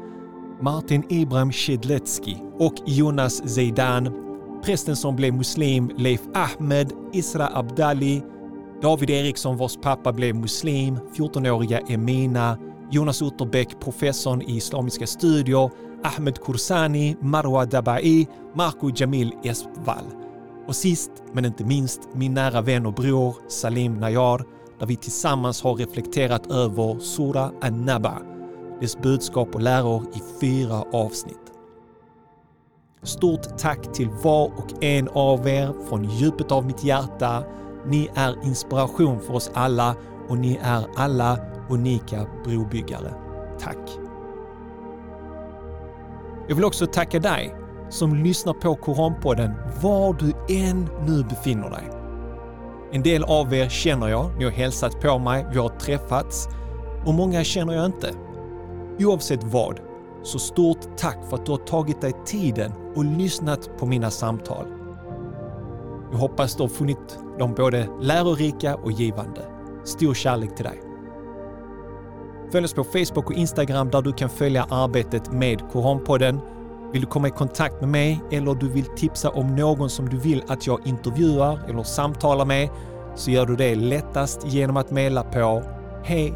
Martin 0.62 1.04
Ibrahim 1.10 1.52
Shedletski 1.52 2.38
och 2.58 2.76
Jonas 2.86 3.54
Zeidan, 3.56 4.29
prästen 4.63 4.95
som 4.95 5.15
blev 5.15 5.34
muslim 5.34 5.91
Leif 5.98 6.22
Ahmed, 6.34 6.93
Isra 7.13 7.50
Abdali, 7.54 8.22
David 8.82 9.10
Eriksson 9.10 9.58
vars 9.58 9.78
pappa 9.78 10.13
blev 10.13 10.36
muslim, 10.36 11.00
14-åriga 11.17 11.80
Emina, 11.80 12.58
Jonas 12.91 13.22
Utterbeck, 13.22 13.80
professorn 13.80 14.41
i 14.41 14.56
islamiska 14.58 15.08
studier, 15.08 15.69
Ahmed 16.04 16.43
Kursani, 16.43 17.15
Marwa 17.22 17.65
Dabai, 17.65 18.28
Marco 18.56 18.91
Jamil 18.95 19.34
Espvall. 19.43 20.06
Och 20.67 20.76
sist 20.76 21.12
men 21.34 21.45
inte 21.45 21.63
minst 21.63 22.02
min 22.13 22.34
nära 22.34 22.62
vän 22.62 22.86
och 22.86 22.93
bror 22.93 23.36
Salim 23.48 23.93
Nayar 23.93 24.45
där 24.80 24.86
vi 24.86 24.95
tillsammans 24.95 25.62
har 25.62 25.76
reflekterat 25.76 26.51
över 26.51 26.99
Sura 26.99 27.51
An-Naba, 27.62 28.22
dess 28.82 28.97
budskap 28.97 29.55
och 29.55 29.62
läror 29.62 30.05
i 30.14 30.22
fyra 30.41 30.84
avsnitt. 30.93 31.49
Stort 33.04 33.58
tack 33.58 33.93
till 33.93 34.10
var 34.24 34.45
och 34.45 34.84
en 34.84 35.10
av 35.14 35.47
er 35.47 35.74
från 35.89 36.04
djupet 36.04 36.52
av 36.52 36.66
mitt 36.66 36.84
hjärta. 36.84 37.43
Ni 37.86 38.10
är 38.16 38.45
inspiration 38.45 39.20
för 39.20 39.34
oss 39.34 39.52
alla 39.54 39.95
och 40.30 40.38
ni 40.38 40.60
är 40.64 40.86
alla 40.95 41.38
unika 41.70 42.26
brobyggare. 42.43 43.14
Tack! 43.60 44.00
Jag 46.47 46.56
vill 46.56 46.66
också 46.66 46.86
tacka 46.86 47.20
dig 47.20 47.56
som 47.89 48.16
lyssnar 48.16 48.54
på 48.54 48.76
Koranpodden 48.76 49.54
var 49.82 50.14
du 50.14 50.56
än 50.56 50.89
nu 51.08 51.24
befinner 51.24 51.70
dig. 51.70 51.89
En 52.91 53.04
del 53.04 53.24
av 53.24 53.54
er 53.54 53.70
känner 53.70 54.08
jag, 54.08 54.32
ni 54.38 54.43
har 54.43 54.52
hälsat 54.52 55.02
på 55.02 55.20
mig, 55.20 55.45
vi 55.52 55.58
har 55.58 55.70
träffats 55.70 56.47
och 57.06 57.14
många 57.14 57.43
känner 57.43 57.74
jag 57.74 57.86
inte. 57.86 58.12
Oavsett 59.00 59.43
vad, 59.43 59.80
så 60.24 60.39
stort 60.39 60.97
tack 60.97 61.17
för 61.30 61.38
att 61.38 61.45
du 61.45 61.51
har 61.51 61.59
tagit 61.59 62.01
dig 62.01 62.13
tiden 62.26 62.72
och 62.95 63.05
lyssnat 63.05 63.78
på 63.78 63.86
mina 63.86 64.11
samtal. 64.11 64.67
Jag 66.11 66.17
hoppas 66.17 66.55
du 66.55 66.63
har 66.63 66.67
funnit 66.67 67.20
dem 67.39 67.53
både 67.53 67.89
lärorika 68.01 68.76
och 68.76 68.91
givande. 68.91 69.41
Stor 69.84 70.13
kärlek 70.13 70.55
till 70.55 70.65
dig. 70.65 70.82
Följ 72.51 72.65
oss 72.65 72.74
på 72.74 72.84
Facebook 72.84 73.30
och 73.30 73.34
Instagram 73.34 73.89
där 73.89 74.01
du 74.01 74.13
kan 74.13 74.30
följa 74.30 74.63
arbetet 74.70 75.32
med 75.32 75.72
Koranpodden. 75.72 76.39
Vill 76.93 77.01
du 77.01 77.07
komma 77.07 77.28
i 77.28 77.32
kontakt 77.32 77.82
med 77.82 77.89
mig 77.89 78.22
eller 78.32 78.55
du 78.55 78.70
vill 78.70 78.86
tipsa 78.86 79.30
om 79.30 79.55
någon 79.55 79.89
som 79.89 80.09
du 80.09 80.17
vill 80.17 80.43
att 80.47 80.67
jag 80.67 80.88
intervjuar 80.88 81.59
eller 81.67 81.84
samtalar 81.84 82.45
med 82.45 82.70
så 83.15 83.32
gör 83.32 83.45
du 83.45 83.55
det 83.55 83.76
lättast 83.76 84.47
genom 84.47 84.78
att 84.78 84.91
mejla 84.91 85.24
på 85.24 85.63
hej 86.03 86.34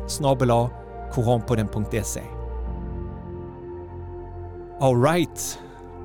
koranpodden.se. 1.14 2.43
Alright, 4.84 5.60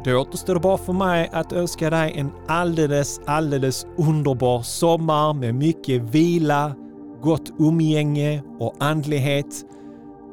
då 0.05 0.16
återstår 0.16 0.55
det 0.55 0.61
bara 0.61 0.79
för 0.79 0.93
mig 0.93 1.31
att 1.33 1.53
önska 1.53 1.91
dig 1.91 2.12
en 2.16 2.31
alldeles, 2.47 3.20
alldeles 3.26 3.87
underbar 3.97 4.62
sommar 4.62 5.35
med 5.35 5.55
mycket 5.55 6.03
vila, 6.03 6.74
gott 7.22 7.53
umgänge 7.59 8.43
och 8.59 8.74
andlighet. 8.81 9.64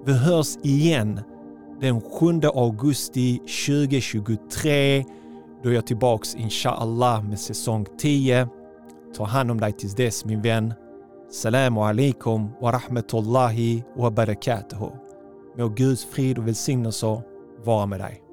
Vi 0.06 0.14
hörs 0.14 0.58
igen 0.64 1.22
den 1.82 2.02
7 2.02 2.42
augusti 2.56 3.38
2023 3.38 5.04
då 5.64 5.70
jag 5.70 5.78
är 5.78 5.82
tillbaks 5.82 6.36
inshallah 6.36 7.24
med 7.24 7.40
säsong 7.40 7.86
10. 7.98 8.48
Ta 9.18 9.24
hand 9.24 9.52
om 9.52 9.60
dig 9.60 9.72
tills 9.72 9.96
dess 9.96 10.26
min 10.26 10.42
vän. 10.42 10.74
Salamu 11.32 11.80
alaikum 11.80 12.50
wa 12.62 12.72
rahmatullahi 12.72 13.84
wa 13.98 14.12
barakatuhu. 14.12 14.90
Må 15.58 15.68
Guds 15.68 16.06
frid 16.06 16.38
och 16.38 16.48
välsignelser 16.48 17.22
vara 17.64 17.86
med 17.86 18.00
dig. 18.00 18.25